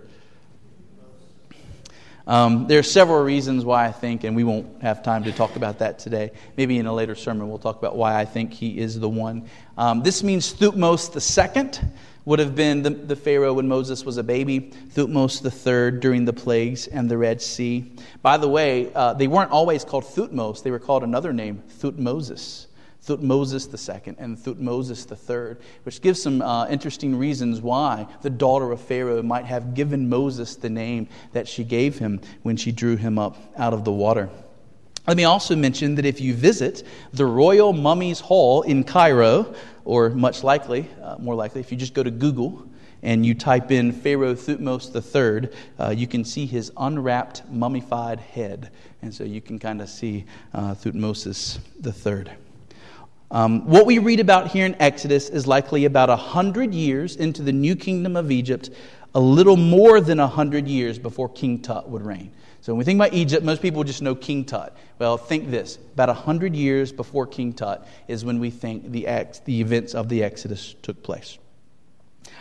Um, 2.28 2.66
there 2.66 2.78
are 2.78 2.84
several 2.84 3.22
reasons 3.24 3.64
why 3.64 3.86
I 3.86 3.92
think, 3.92 4.22
and 4.22 4.36
we 4.36 4.44
won't 4.44 4.82
have 4.82 5.02
time 5.02 5.24
to 5.24 5.32
talk 5.32 5.56
about 5.56 5.78
that 5.78 5.98
today. 5.98 6.32
Maybe 6.58 6.78
in 6.78 6.84
a 6.84 6.92
later 6.92 7.14
sermon 7.14 7.48
we'll 7.48 7.58
talk 7.58 7.78
about 7.78 7.96
why 7.96 8.20
I 8.20 8.26
think 8.26 8.52
he 8.52 8.78
is 8.78 9.00
the 9.00 9.08
one. 9.08 9.48
Um, 9.78 10.02
this 10.02 10.22
means 10.22 10.52
Thutmose 10.52 11.08
II 11.16 11.88
would 12.26 12.38
have 12.38 12.54
been 12.54 12.82
the, 12.82 12.90
the, 12.90 13.16
Pharaoh 13.16 13.54
when 13.54 13.66
Moses 13.66 14.04
was 14.04 14.18
a 14.18 14.22
baby, 14.22 14.72
Thutmose 14.94 15.42
III 15.42 15.98
during 15.98 16.26
the 16.26 16.34
plagues 16.34 16.86
and 16.86 17.10
the 17.10 17.16
Red 17.16 17.40
Sea. 17.40 17.90
By 18.20 18.36
the 18.36 18.48
way, 18.48 18.92
uh, 18.92 19.14
they 19.14 19.26
weren't 19.26 19.50
always 19.50 19.82
called 19.82 20.04
Thutmose, 20.04 20.62
they 20.62 20.70
were 20.70 20.78
called 20.78 21.04
another 21.04 21.32
name, 21.32 21.62
Thutmoses. 21.80 22.67
Thutmoses 23.08 23.66
II 23.72 24.14
and 24.18 24.36
Thutmoses 24.36 25.10
III, 25.10 25.56
which 25.84 26.02
gives 26.02 26.22
some 26.22 26.42
uh, 26.42 26.66
interesting 26.68 27.16
reasons 27.16 27.62
why 27.62 28.06
the 28.20 28.30
daughter 28.30 28.70
of 28.70 28.80
Pharaoh 28.80 29.22
might 29.22 29.46
have 29.46 29.72
given 29.74 30.08
Moses 30.10 30.56
the 30.56 30.68
name 30.68 31.08
that 31.32 31.48
she 31.48 31.64
gave 31.64 31.98
him 31.98 32.20
when 32.42 32.56
she 32.56 32.70
drew 32.70 32.96
him 32.96 33.18
up 33.18 33.38
out 33.56 33.72
of 33.72 33.84
the 33.84 33.92
water. 33.92 34.28
Let 35.06 35.16
me 35.16 35.24
also 35.24 35.56
mention 35.56 35.94
that 35.94 36.04
if 36.04 36.20
you 36.20 36.34
visit 36.34 36.82
the 37.14 37.24
Royal 37.24 37.72
Mummies 37.72 38.20
Hall 38.20 38.60
in 38.60 38.84
Cairo, 38.84 39.54
or 39.86 40.10
much 40.10 40.44
likely, 40.44 40.86
uh, 41.02 41.16
more 41.18 41.34
likely, 41.34 41.62
if 41.62 41.72
you 41.72 41.78
just 41.78 41.94
go 41.94 42.02
to 42.02 42.10
Google 42.10 42.68
and 43.02 43.24
you 43.24 43.34
type 43.34 43.70
in 43.70 43.90
Pharaoh 43.90 44.34
Thutmose 44.34 44.94
III, 44.94 45.48
uh, 45.78 45.90
you 45.90 46.06
can 46.06 46.26
see 46.26 46.44
his 46.44 46.70
unwrapped, 46.76 47.48
mummified 47.50 48.20
head. 48.20 48.70
And 49.00 49.14
so 49.14 49.24
you 49.24 49.40
can 49.40 49.58
kind 49.58 49.80
of 49.80 49.88
see 49.88 50.26
uh, 50.52 50.74
Thutmose 50.74 51.58
III. 51.82 52.34
Um, 53.30 53.66
what 53.66 53.84
we 53.84 53.98
read 53.98 54.20
about 54.20 54.48
here 54.48 54.64
in 54.64 54.74
Exodus 54.80 55.28
is 55.28 55.46
likely 55.46 55.84
about 55.84 56.08
a 56.08 56.16
hundred 56.16 56.72
years 56.72 57.16
into 57.16 57.42
the 57.42 57.52
new 57.52 57.76
kingdom 57.76 58.16
of 58.16 58.30
Egypt, 58.30 58.70
a 59.14 59.20
little 59.20 59.56
more 59.56 60.00
than 60.00 60.18
a 60.18 60.26
hundred 60.26 60.66
years 60.66 60.98
before 60.98 61.28
King 61.28 61.60
Tut 61.60 61.88
would 61.90 62.02
reign. 62.02 62.30
So 62.62 62.72
when 62.72 62.78
we 62.78 62.84
think 62.84 62.96
about 62.96 63.12
Egypt, 63.12 63.44
most 63.44 63.60
people 63.60 63.84
just 63.84 64.00
know 64.00 64.14
King 64.14 64.44
Tut. 64.44 64.74
Well, 64.98 65.18
think 65.18 65.50
this: 65.50 65.78
about 65.92 66.08
a 66.08 66.14
hundred 66.14 66.56
years 66.56 66.90
before 66.90 67.26
King 67.26 67.52
Tut 67.52 67.86
is 68.08 68.24
when 68.24 68.40
we 68.40 68.50
think 68.50 68.90
the, 68.90 69.06
ex- 69.06 69.40
the 69.40 69.60
events 69.60 69.94
of 69.94 70.08
the 70.08 70.24
Exodus 70.24 70.74
took 70.82 71.02
place. 71.02 71.38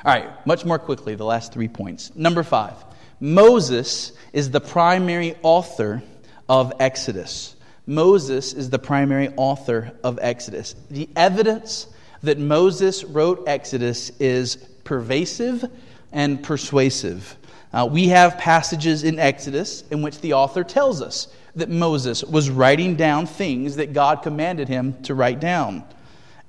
All 0.06 0.14
right, 0.14 0.46
much 0.48 0.64
more 0.64 0.80
quickly, 0.80 1.16
the 1.16 1.26
last 1.26 1.52
three 1.52 1.68
points. 1.68 2.16
Number 2.16 2.44
five: 2.44 2.76
Moses 3.20 4.14
is 4.32 4.52
the 4.52 4.62
primary 4.62 5.36
author 5.44 6.02
of 6.48 6.72
Exodus. 6.80 7.57
Moses 7.88 8.52
is 8.52 8.70
the 8.70 8.78
primary 8.78 9.30
author 9.38 9.94
of 10.04 10.20
Exodus. 10.22 10.76
The 10.92 11.08
evidence 11.16 11.88
that 12.22 12.38
Moses 12.38 13.06
wrote 13.06 13.48
Exodus 13.48 14.12
is 14.20 14.58
pervasive 14.84 15.64
and 16.12 16.44
persuasive. 16.44 17.38
Uh, 17.72 17.88
we 17.90 18.10
have 18.10 18.38
passages 18.38 19.04
in 19.04 19.20
Exodus 19.20 19.84
in 19.90 20.02
which 20.02 20.20
the 20.20 20.34
author 20.34 20.66
tells 20.66 21.02
us 21.02 21.30
that 21.56 21.70
Moses 21.70 22.24
was 22.24 22.50
writing 22.50 22.96
down 22.96 23.26
things 23.26 23.78
that 23.78 23.94
God 23.94 24.22
commanded 24.22 24.68
him 24.68 25.02
to 25.04 25.16
write 25.16 25.40
down. 25.40 25.84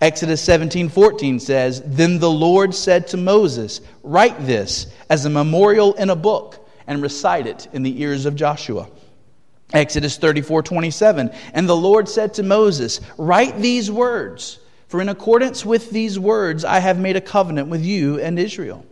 Exodus 0.00 0.40
17 0.42 0.88
14 0.88 1.40
says, 1.40 1.82
Then 1.84 2.18
the 2.18 2.30
Lord 2.30 2.74
said 2.74 3.08
to 3.08 3.16
Moses, 3.16 3.80
Write 4.02 4.44
this 4.44 4.92
as 5.08 5.24
a 5.24 5.30
memorial 5.30 5.94
in 5.94 6.10
a 6.10 6.16
book 6.16 6.68
and 6.86 7.02
recite 7.02 7.46
it 7.46 7.68
in 7.72 7.82
the 7.82 8.00
ears 8.02 8.26
of 8.26 8.34
Joshua. 8.34 8.88
Exodus 9.72 10.16
34 10.16 10.62
27. 10.62 11.30
And 11.52 11.68
the 11.68 11.76
Lord 11.76 12.08
said 12.08 12.34
to 12.34 12.42
Moses, 12.42 13.00
Write 13.16 13.58
these 13.58 13.90
words, 13.90 14.60
for 14.88 15.00
in 15.00 15.08
accordance 15.08 15.64
with 15.64 15.90
these 15.90 16.18
words 16.18 16.64
I 16.64 16.78
have 16.78 16.98
made 16.98 17.16
a 17.16 17.20
covenant 17.20 17.68
with 17.68 17.84
you 17.84 18.18
and 18.20 18.38
Israel. 18.38 18.84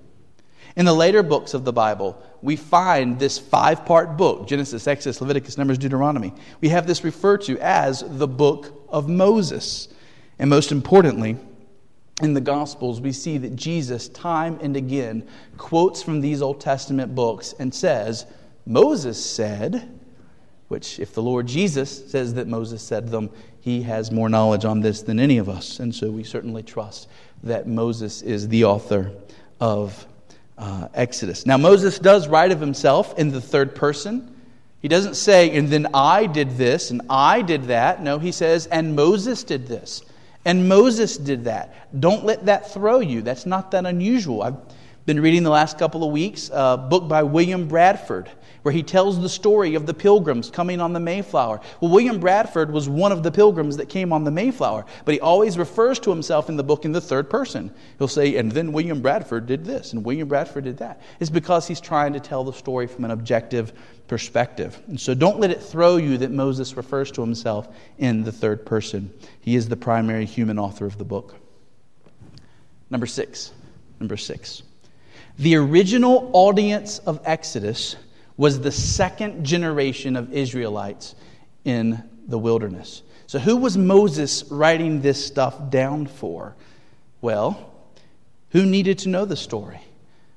In 0.76 0.84
the 0.84 0.92
later 0.92 1.22
books 1.22 1.54
of 1.54 1.64
the 1.64 1.72
Bible, 1.72 2.22
we 2.42 2.54
find 2.54 3.18
this 3.18 3.38
five 3.38 3.86
part 3.86 4.18
book 4.18 4.46
Genesis, 4.46 4.86
Exodus, 4.86 5.20
Leviticus, 5.22 5.56
Numbers, 5.56 5.78
Deuteronomy. 5.78 6.34
We 6.60 6.68
have 6.68 6.86
this 6.86 7.02
referred 7.02 7.42
to 7.42 7.58
as 7.60 8.04
the 8.06 8.28
book 8.28 8.84
of 8.90 9.08
Moses. 9.08 9.88
And 10.38 10.50
most 10.50 10.70
importantly, 10.70 11.38
in 12.20 12.34
the 12.34 12.40
Gospels, 12.42 13.00
we 13.00 13.12
see 13.12 13.38
that 13.38 13.56
Jesus, 13.56 14.08
time 14.08 14.58
and 14.60 14.76
again, 14.76 15.26
quotes 15.56 16.02
from 16.02 16.20
these 16.20 16.42
Old 16.42 16.60
Testament 16.60 17.14
books 17.14 17.54
and 17.58 17.74
says, 17.74 18.26
Moses 18.66 19.22
said, 19.22 19.95
which, 20.68 20.98
if 20.98 21.14
the 21.14 21.22
Lord 21.22 21.46
Jesus 21.46 22.10
says 22.10 22.34
that 22.34 22.46
Moses 22.46 22.82
said 22.82 23.08
them, 23.08 23.30
he 23.60 23.82
has 23.82 24.12
more 24.12 24.28
knowledge 24.28 24.64
on 24.64 24.80
this 24.80 25.02
than 25.02 25.18
any 25.18 25.38
of 25.38 25.48
us. 25.48 25.80
And 25.80 25.94
so 25.94 26.10
we 26.10 26.24
certainly 26.24 26.62
trust 26.62 27.08
that 27.42 27.66
Moses 27.66 28.22
is 28.22 28.48
the 28.48 28.64
author 28.64 29.12
of 29.60 30.06
uh, 30.58 30.88
Exodus. 30.94 31.46
Now, 31.46 31.56
Moses 31.56 31.98
does 31.98 32.28
write 32.28 32.52
of 32.52 32.60
himself 32.60 33.18
in 33.18 33.30
the 33.30 33.40
third 33.40 33.74
person. 33.74 34.34
He 34.80 34.88
doesn't 34.88 35.16
say, 35.16 35.56
and 35.56 35.68
then 35.68 35.88
I 35.94 36.26
did 36.26 36.56
this 36.56 36.90
and 36.90 37.02
I 37.10 37.42
did 37.42 37.64
that. 37.64 38.02
No, 38.02 38.18
he 38.18 38.32
says, 38.32 38.66
and 38.66 38.94
Moses 38.94 39.42
did 39.42 39.66
this. 39.66 40.02
And 40.44 40.68
Moses 40.68 41.16
did 41.16 41.44
that. 41.44 42.00
Don't 42.00 42.24
let 42.24 42.46
that 42.46 42.72
throw 42.72 43.00
you. 43.00 43.20
That's 43.20 43.46
not 43.46 43.72
that 43.72 43.84
unusual. 43.84 44.42
I've 44.42 44.56
been 45.04 45.20
reading 45.20 45.42
the 45.42 45.50
last 45.50 45.76
couple 45.76 46.04
of 46.04 46.12
weeks 46.12 46.50
a 46.52 46.76
book 46.76 47.08
by 47.08 47.24
William 47.24 47.66
Bradford 47.66 48.30
where 48.66 48.72
he 48.72 48.82
tells 48.82 49.20
the 49.20 49.28
story 49.28 49.76
of 49.76 49.86
the 49.86 49.94
pilgrims 49.94 50.50
coming 50.50 50.80
on 50.80 50.92
the 50.92 50.98
Mayflower. 50.98 51.60
Well, 51.80 51.92
William 51.92 52.18
Bradford 52.18 52.72
was 52.72 52.88
one 52.88 53.12
of 53.12 53.22
the 53.22 53.30
pilgrims 53.30 53.76
that 53.76 53.88
came 53.88 54.12
on 54.12 54.24
the 54.24 54.32
Mayflower, 54.32 54.84
but 55.04 55.14
he 55.14 55.20
always 55.20 55.56
refers 55.56 56.00
to 56.00 56.10
himself 56.10 56.48
in 56.48 56.56
the 56.56 56.64
book 56.64 56.84
in 56.84 56.90
the 56.90 57.00
third 57.00 57.30
person. 57.30 57.72
He'll 57.98 58.08
say, 58.08 58.34
and 58.34 58.50
then 58.50 58.72
William 58.72 59.00
Bradford 59.00 59.46
did 59.46 59.64
this, 59.64 59.92
and 59.92 60.04
William 60.04 60.26
Bradford 60.26 60.64
did 60.64 60.78
that. 60.78 61.00
It's 61.20 61.30
because 61.30 61.68
he's 61.68 61.80
trying 61.80 62.12
to 62.14 62.18
tell 62.18 62.42
the 62.42 62.52
story 62.52 62.88
from 62.88 63.04
an 63.04 63.12
objective 63.12 63.72
perspective. 64.08 64.82
And 64.88 65.00
so 65.00 65.14
don't 65.14 65.38
let 65.38 65.52
it 65.52 65.62
throw 65.62 65.96
you 65.98 66.18
that 66.18 66.32
Moses 66.32 66.76
refers 66.76 67.12
to 67.12 67.20
himself 67.20 67.68
in 67.98 68.24
the 68.24 68.32
third 68.32 68.66
person. 68.66 69.12
He 69.42 69.54
is 69.54 69.68
the 69.68 69.76
primary 69.76 70.24
human 70.24 70.58
author 70.58 70.86
of 70.86 70.98
the 70.98 71.04
book. 71.04 71.36
Number 72.90 73.06
six. 73.06 73.52
Number 74.00 74.16
six. 74.16 74.64
The 75.38 75.54
original 75.54 76.30
audience 76.32 76.98
of 76.98 77.20
Exodus 77.24 77.94
was 78.36 78.60
the 78.60 78.72
second 78.72 79.44
generation 79.44 80.16
of 80.16 80.32
Israelites 80.32 81.14
in 81.64 82.02
the 82.28 82.38
wilderness. 82.38 83.02
So, 83.26 83.38
who 83.38 83.56
was 83.56 83.76
Moses 83.76 84.44
writing 84.50 85.00
this 85.00 85.24
stuff 85.24 85.70
down 85.70 86.06
for? 86.06 86.54
Well, 87.20 87.72
who 88.50 88.64
needed 88.64 88.98
to 89.00 89.08
know 89.08 89.24
the 89.24 89.36
story 89.36 89.80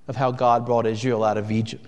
of 0.08 0.16
how 0.16 0.32
God 0.32 0.66
brought 0.66 0.88
Israel 0.88 1.24
out 1.24 1.38
of 1.38 1.52
Egypt? 1.52 1.86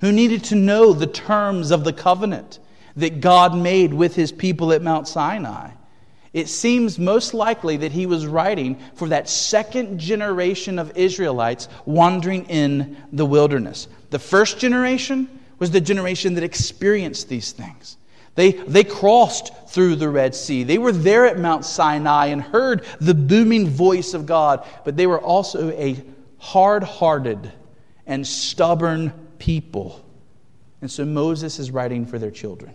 Who 0.00 0.12
needed 0.12 0.44
to 0.44 0.54
know 0.54 0.92
the 0.92 1.06
terms 1.06 1.70
of 1.70 1.84
the 1.84 1.92
covenant 1.92 2.58
that 2.96 3.20
God 3.20 3.56
made 3.56 3.94
with 3.94 4.14
his 4.14 4.32
people 4.32 4.72
at 4.72 4.82
Mount 4.82 5.06
Sinai? 5.06 5.70
It 6.32 6.48
seems 6.48 6.98
most 6.98 7.32
likely 7.32 7.78
that 7.78 7.92
he 7.92 8.04
was 8.04 8.26
writing 8.26 8.78
for 8.94 9.08
that 9.08 9.28
second 9.28 9.98
generation 9.98 10.78
of 10.78 10.94
Israelites 10.96 11.68
wandering 11.86 12.44
in 12.46 12.96
the 13.12 13.24
wilderness. 13.24 13.88
The 14.16 14.20
first 14.20 14.58
generation 14.58 15.28
was 15.58 15.72
the 15.72 15.80
generation 15.82 16.32
that 16.36 16.42
experienced 16.42 17.28
these 17.28 17.52
things. 17.52 17.98
They, 18.34 18.52
they 18.52 18.82
crossed 18.82 19.52
through 19.68 19.96
the 19.96 20.08
Red 20.08 20.34
Sea. 20.34 20.62
They 20.62 20.78
were 20.78 20.90
there 20.90 21.26
at 21.26 21.38
Mount 21.38 21.66
Sinai 21.66 22.28
and 22.28 22.40
heard 22.40 22.86
the 22.98 23.12
booming 23.12 23.68
voice 23.68 24.14
of 24.14 24.24
God, 24.24 24.66
but 24.86 24.96
they 24.96 25.06
were 25.06 25.20
also 25.20 25.70
a 25.72 26.02
hard 26.38 26.82
hearted 26.82 27.52
and 28.06 28.26
stubborn 28.26 29.12
people. 29.36 30.02
And 30.80 30.90
so 30.90 31.04
Moses 31.04 31.58
is 31.58 31.70
writing 31.70 32.06
for 32.06 32.18
their 32.18 32.30
children. 32.30 32.74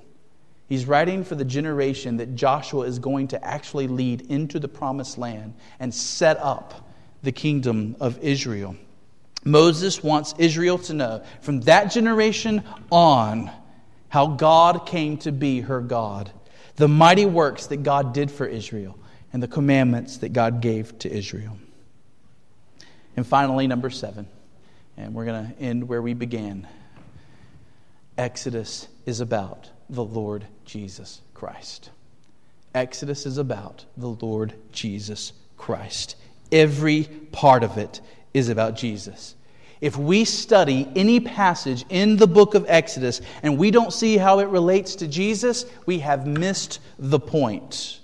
He's 0.70 0.86
writing 0.86 1.24
for 1.24 1.34
the 1.34 1.44
generation 1.44 2.18
that 2.18 2.36
Joshua 2.36 2.86
is 2.86 3.00
going 3.00 3.30
to 3.30 3.44
actually 3.44 3.88
lead 3.88 4.30
into 4.30 4.60
the 4.60 4.68
promised 4.68 5.18
land 5.18 5.56
and 5.80 5.92
set 5.92 6.38
up 6.38 6.88
the 7.24 7.32
kingdom 7.32 7.96
of 8.00 8.20
Israel. 8.20 8.76
Moses 9.44 10.04
wants 10.04 10.36
Israel 10.38 10.78
to 10.80 10.94
know 10.94 11.24
from 11.42 11.62
that 11.62 11.92
generation 11.92 12.64
on 12.92 13.52
how 14.10 14.28
God 14.28 14.86
came 14.86 15.18
to 15.20 15.32
be 15.32 15.62
her 15.62 15.82
God, 15.82 16.32
the 16.76 16.88
mighty 16.88 17.26
works 17.26 17.68
that 17.68 17.78
God 17.78 18.14
did 18.14 18.30
for 18.30 18.46
Israel, 18.46 18.98
and 19.34 19.42
the 19.42 19.48
commandments 19.48 20.18
that 20.18 20.34
God 20.34 20.62
gave 20.62 20.98
to 21.00 21.12
Israel. 21.12 21.58
And 23.16 23.26
finally, 23.26 23.68
number 23.68 23.90
seven, 23.90 24.28
and 24.98 25.14
we're 25.14 25.26
going 25.26 25.48
to 25.48 25.60
end 25.60 25.88
where 25.88 26.02
we 26.02 26.14
began. 26.14 26.68
Exodus 28.18 28.88
is 29.06 29.22
about 29.22 29.70
the 29.90 30.04
Lord 30.04 30.46
Jesus 30.66 31.22
Christ. 31.34 31.90
Exodus 32.76 33.26
is 33.26 33.38
about 33.38 33.86
the 33.98 34.08
Lord 34.10 34.54
Jesus 34.72 35.34
Christ. 35.58 36.16
Every 36.52 37.04
part 37.32 37.64
of 37.64 37.78
it 37.78 38.02
is 38.34 38.50
about 38.50 38.76
Jesus. 38.76 39.36
If 39.82 39.98
we 39.98 40.26
study 40.26 40.88
any 40.96 41.20
passage 41.20 41.86
in 41.90 42.16
the 42.16 42.28
book 42.28 42.54
of 42.54 42.66
Exodus 42.68 43.20
and 43.42 43.58
we 43.58 43.72
don't 43.72 43.92
see 43.92 44.18
how 44.18 44.40
it 44.40 44.48
relates 44.48 44.96
to 44.96 45.08
Jesus, 45.08 45.66
we 45.88 46.00
have 46.00 46.28
missed 46.28 46.80
the 47.00 47.20
point. 47.20 48.00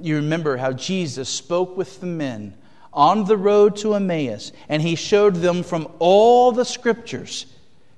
You 0.00 0.16
remember 0.16 0.58
how 0.58 0.72
Jesus 0.72 1.28
spoke 1.28 1.76
with 1.76 2.00
the 2.00 2.06
men 2.06 2.54
on 2.92 3.24
the 3.24 3.36
road 3.36 3.76
to 3.76 3.94
Emmaus, 3.94 4.52
and 4.68 4.82
he 4.82 4.94
showed 4.94 5.36
them 5.36 5.62
from 5.62 5.88
all 5.98 6.52
the 6.52 6.64
scriptures 6.64 7.46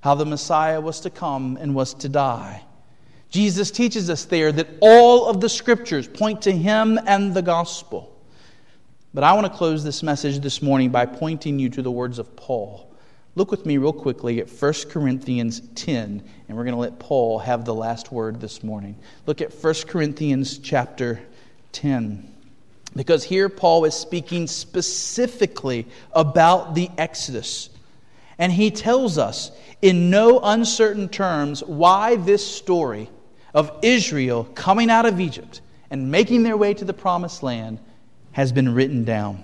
how 0.00 0.14
the 0.14 0.26
Messiah 0.26 0.80
was 0.80 1.00
to 1.00 1.10
come 1.10 1.56
and 1.60 1.74
was 1.74 1.94
to 1.94 2.08
die. 2.08 2.62
Jesus 3.30 3.70
teaches 3.70 4.08
us 4.10 4.24
there 4.24 4.52
that 4.52 4.68
all 4.80 5.26
of 5.26 5.40
the 5.40 5.48
scriptures 5.48 6.08
point 6.08 6.42
to 6.42 6.52
him 6.52 6.98
and 7.06 7.34
the 7.34 7.42
gospel. 7.42 8.17
But 9.14 9.24
I 9.24 9.32
want 9.32 9.46
to 9.46 9.52
close 9.52 9.82
this 9.82 10.02
message 10.02 10.40
this 10.40 10.60
morning 10.60 10.90
by 10.90 11.06
pointing 11.06 11.58
you 11.58 11.70
to 11.70 11.80
the 11.80 11.90
words 11.90 12.18
of 12.18 12.36
Paul. 12.36 12.92
Look 13.36 13.50
with 13.50 13.64
me 13.64 13.78
real 13.78 13.92
quickly 13.92 14.38
at 14.38 14.50
1 14.50 14.72
Corinthians 14.90 15.62
10, 15.76 16.22
and 16.46 16.56
we're 16.56 16.64
going 16.64 16.74
to 16.74 16.80
let 16.80 16.98
Paul 16.98 17.38
have 17.38 17.64
the 17.64 17.74
last 17.74 18.12
word 18.12 18.38
this 18.38 18.62
morning. 18.62 18.96
Look 19.24 19.40
at 19.40 19.52
1 19.52 19.74
Corinthians 19.86 20.58
chapter 20.58 21.20
10. 21.72 22.34
Because 22.94 23.24
here 23.24 23.48
Paul 23.48 23.86
is 23.86 23.94
speaking 23.94 24.46
specifically 24.46 25.86
about 26.12 26.74
the 26.74 26.90
Exodus. 26.98 27.70
And 28.38 28.52
he 28.52 28.70
tells 28.70 29.16
us 29.16 29.50
in 29.80 30.10
no 30.10 30.38
uncertain 30.40 31.08
terms 31.08 31.64
why 31.64 32.16
this 32.16 32.46
story 32.46 33.08
of 33.54 33.72
Israel 33.80 34.44
coming 34.54 34.90
out 34.90 35.06
of 35.06 35.18
Egypt 35.18 35.62
and 35.90 36.10
making 36.10 36.42
their 36.42 36.58
way 36.58 36.74
to 36.74 36.84
the 36.84 36.92
promised 36.92 37.42
land 37.42 37.78
has 38.38 38.52
been 38.52 38.72
written 38.72 39.02
down. 39.02 39.42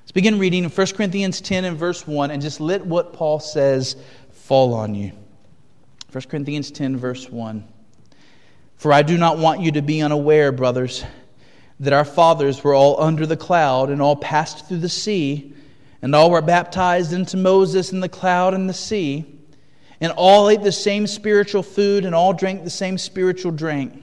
Let's 0.00 0.10
begin 0.10 0.40
reading 0.40 0.64
in 0.64 0.70
1 0.70 0.86
Corinthians 0.96 1.40
10 1.40 1.64
and 1.64 1.76
verse 1.76 2.08
1 2.08 2.32
and 2.32 2.42
just 2.42 2.58
let 2.58 2.84
what 2.84 3.12
Paul 3.12 3.38
says 3.38 3.94
fall 4.32 4.74
on 4.74 4.96
you. 4.96 5.12
1 6.10 6.24
Corinthians 6.24 6.72
10, 6.72 6.96
verse 6.96 7.30
1. 7.30 7.64
For 8.78 8.92
I 8.92 9.02
do 9.02 9.16
not 9.16 9.38
want 9.38 9.60
you 9.60 9.70
to 9.70 9.80
be 9.80 10.02
unaware, 10.02 10.50
brothers, 10.50 11.04
that 11.78 11.92
our 11.92 12.04
fathers 12.04 12.64
were 12.64 12.74
all 12.74 13.00
under 13.00 13.26
the 13.26 13.36
cloud 13.36 13.90
and 13.90 14.02
all 14.02 14.16
passed 14.16 14.66
through 14.66 14.78
the 14.78 14.88
sea, 14.88 15.54
and 16.02 16.12
all 16.12 16.32
were 16.32 16.42
baptized 16.42 17.12
into 17.12 17.36
Moses 17.36 17.92
in 17.92 18.00
the 18.00 18.08
cloud 18.08 18.54
and 18.54 18.68
the 18.68 18.74
sea, 18.74 19.24
and 20.00 20.10
all 20.16 20.50
ate 20.50 20.64
the 20.64 20.72
same 20.72 21.06
spiritual 21.06 21.62
food 21.62 22.04
and 22.04 22.12
all 22.12 22.32
drank 22.32 22.64
the 22.64 22.70
same 22.70 22.98
spiritual 22.98 23.52
drink. 23.52 24.02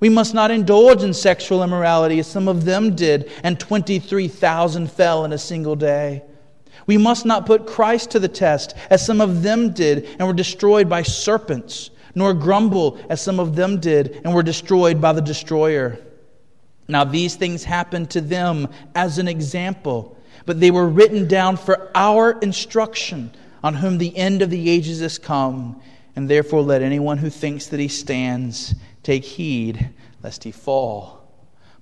We 0.00 0.08
must 0.08 0.32
not 0.32 0.50
indulge 0.50 1.02
in 1.02 1.12
sexual 1.12 1.62
immorality 1.62 2.18
as 2.18 2.26
some 2.26 2.48
of 2.48 2.64
them 2.64 2.96
did, 2.96 3.30
and 3.44 3.60
23,000 3.60 4.90
fell 4.90 5.24
in 5.24 5.32
a 5.32 5.38
single 5.38 5.76
day. 5.76 6.22
We 6.86 6.96
must 6.96 7.26
not 7.26 7.46
put 7.46 7.66
Christ 7.66 8.10
to 8.12 8.18
the 8.18 8.28
test, 8.28 8.74
as 8.88 9.04
some 9.04 9.20
of 9.20 9.42
them 9.42 9.72
did 9.72 10.08
and 10.18 10.26
were 10.26 10.34
destroyed 10.34 10.88
by 10.88 11.02
serpents, 11.02 11.90
nor 12.14 12.32
grumble, 12.32 12.98
as 13.10 13.20
some 13.20 13.38
of 13.38 13.54
them 13.54 13.78
did 13.78 14.20
and 14.24 14.34
were 14.34 14.42
destroyed 14.42 15.00
by 15.00 15.12
the 15.12 15.20
destroyer. 15.20 15.98
Now, 16.88 17.04
these 17.04 17.36
things 17.36 17.62
happened 17.62 18.10
to 18.10 18.20
them 18.20 18.68
as 18.94 19.18
an 19.18 19.28
example, 19.28 20.16
but 20.46 20.58
they 20.58 20.70
were 20.70 20.88
written 20.88 21.28
down 21.28 21.56
for 21.56 21.90
our 21.94 22.32
instruction, 22.40 23.32
on 23.62 23.74
whom 23.74 23.98
the 23.98 24.16
end 24.16 24.40
of 24.40 24.50
the 24.50 24.70
ages 24.70 25.00
has 25.00 25.18
come. 25.18 25.80
And 26.16 26.28
therefore, 26.28 26.62
let 26.62 26.82
anyone 26.82 27.18
who 27.18 27.30
thinks 27.30 27.66
that 27.68 27.80
he 27.80 27.88
stands 27.88 28.74
take 29.02 29.24
heed 29.24 29.90
lest 30.22 30.44
he 30.44 30.52
fall. 30.52 31.20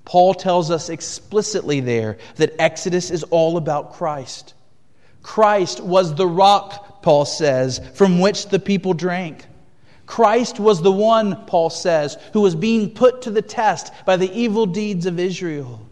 Paul 0.04 0.34
tells 0.34 0.70
us 0.70 0.88
explicitly 0.88 1.80
there 1.80 2.18
that 2.36 2.54
Exodus 2.58 3.10
is 3.10 3.24
all 3.24 3.56
about 3.56 3.94
Christ. 3.94 4.54
Christ 5.22 5.80
was 5.80 6.14
the 6.14 6.26
rock, 6.26 7.02
Paul 7.02 7.24
says, 7.24 7.80
from 7.94 8.18
which 8.20 8.48
the 8.48 8.58
people 8.58 8.94
drank. 8.94 9.44
Christ 10.06 10.58
was 10.58 10.80
the 10.80 10.92
one, 10.92 11.44
Paul 11.44 11.68
says, 11.68 12.16
who 12.32 12.40
was 12.40 12.54
being 12.54 12.94
put 12.94 13.22
to 13.22 13.30
the 13.30 13.42
test 13.42 13.92
by 14.06 14.16
the 14.16 14.32
evil 14.32 14.64
deeds 14.64 15.04
of 15.04 15.18
Israel. 15.18 15.86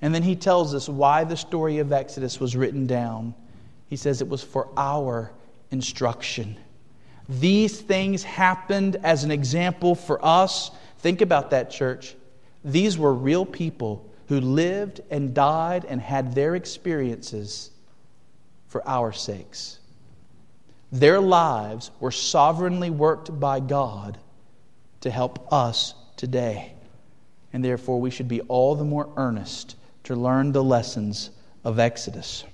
And 0.00 0.14
then 0.14 0.22
he 0.22 0.36
tells 0.36 0.74
us 0.74 0.88
why 0.88 1.24
the 1.24 1.36
story 1.36 1.78
of 1.78 1.92
Exodus 1.92 2.40
was 2.40 2.56
written 2.56 2.86
down. 2.86 3.34
He 3.88 3.96
says 3.96 4.22
it 4.22 4.28
was 4.28 4.42
for 4.42 4.68
our 4.76 5.30
instruction. 5.70 6.56
These 7.28 7.80
things 7.80 8.22
happened 8.22 8.96
as 9.02 9.24
an 9.24 9.30
example 9.30 9.94
for 9.94 10.24
us. 10.24 10.70
Think 10.98 11.20
about 11.20 11.50
that, 11.50 11.70
church. 11.70 12.14
These 12.64 12.98
were 12.98 13.14
real 13.14 13.44
people 13.46 14.10
who 14.28 14.40
lived 14.40 15.00
and 15.10 15.34
died 15.34 15.84
and 15.86 16.00
had 16.00 16.34
their 16.34 16.54
experiences 16.54 17.70
for 18.68 18.86
our 18.88 19.12
sakes. 19.12 19.78
Their 20.90 21.20
lives 21.20 21.90
were 22.00 22.10
sovereignly 22.10 22.90
worked 22.90 23.38
by 23.38 23.60
God 23.60 24.18
to 25.00 25.10
help 25.10 25.52
us 25.52 25.94
today. 26.16 26.72
And 27.52 27.64
therefore, 27.64 28.00
we 28.00 28.10
should 28.10 28.28
be 28.28 28.40
all 28.42 28.74
the 28.74 28.84
more 28.84 29.08
earnest 29.16 29.76
to 30.04 30.14
learn 30.14 30.52
the 30.52 30.64
lessons 30.64 31.30
of 31.64 31.78
Exodus. 31.78 32.44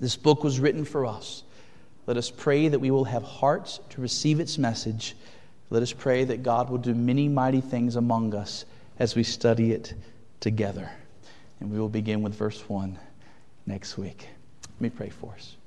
This 0.00 0.16
book 0.16 0.44
was 0.44 0.60
written 0.60 0.84
for 0.84 1.06
us. 1.06 1.42
Let 2.08 2.16
us 2.16 2.30
pray 2.30 2.68
that 2.68 2.78
we 2.78 2.90
will 2.90 3.04
have 3.04 3.22
hearts 3.22 3.80
to 3.90 4.00
receive 4.00 4.40
its 4.40 4.56
message. 4.56 5.14
Let 5.68 5.82
us 5.82 5.92
pray 5.92 6.24
that 6.24 6.42
God 6.42 6.70
will 6.70 6.78
do 6.78 6.94
many 6.94 7.28
mighty 7.28 7.60
things 7.60 7.96
among 7.96 8.34
us 8.34 8.64
as 8.98 9.14
we 9.14 9.22
study 9.22 9.72
it 9.72 9.92
together. 10.40 10.90
And 11.60 11.70
we 11.70 11.78
will 11.78 11.90
begin 11.90 12.22
with 12.22 12.34
verse 12.34 12.66
1 12.66 12.98
next 13.66 13.98
week. 13.98 14.26
Let 14.62 14.80
me 14.80 14.88
pray 14.88 15.10
for 15.10 15.34
us. 15.34 15.57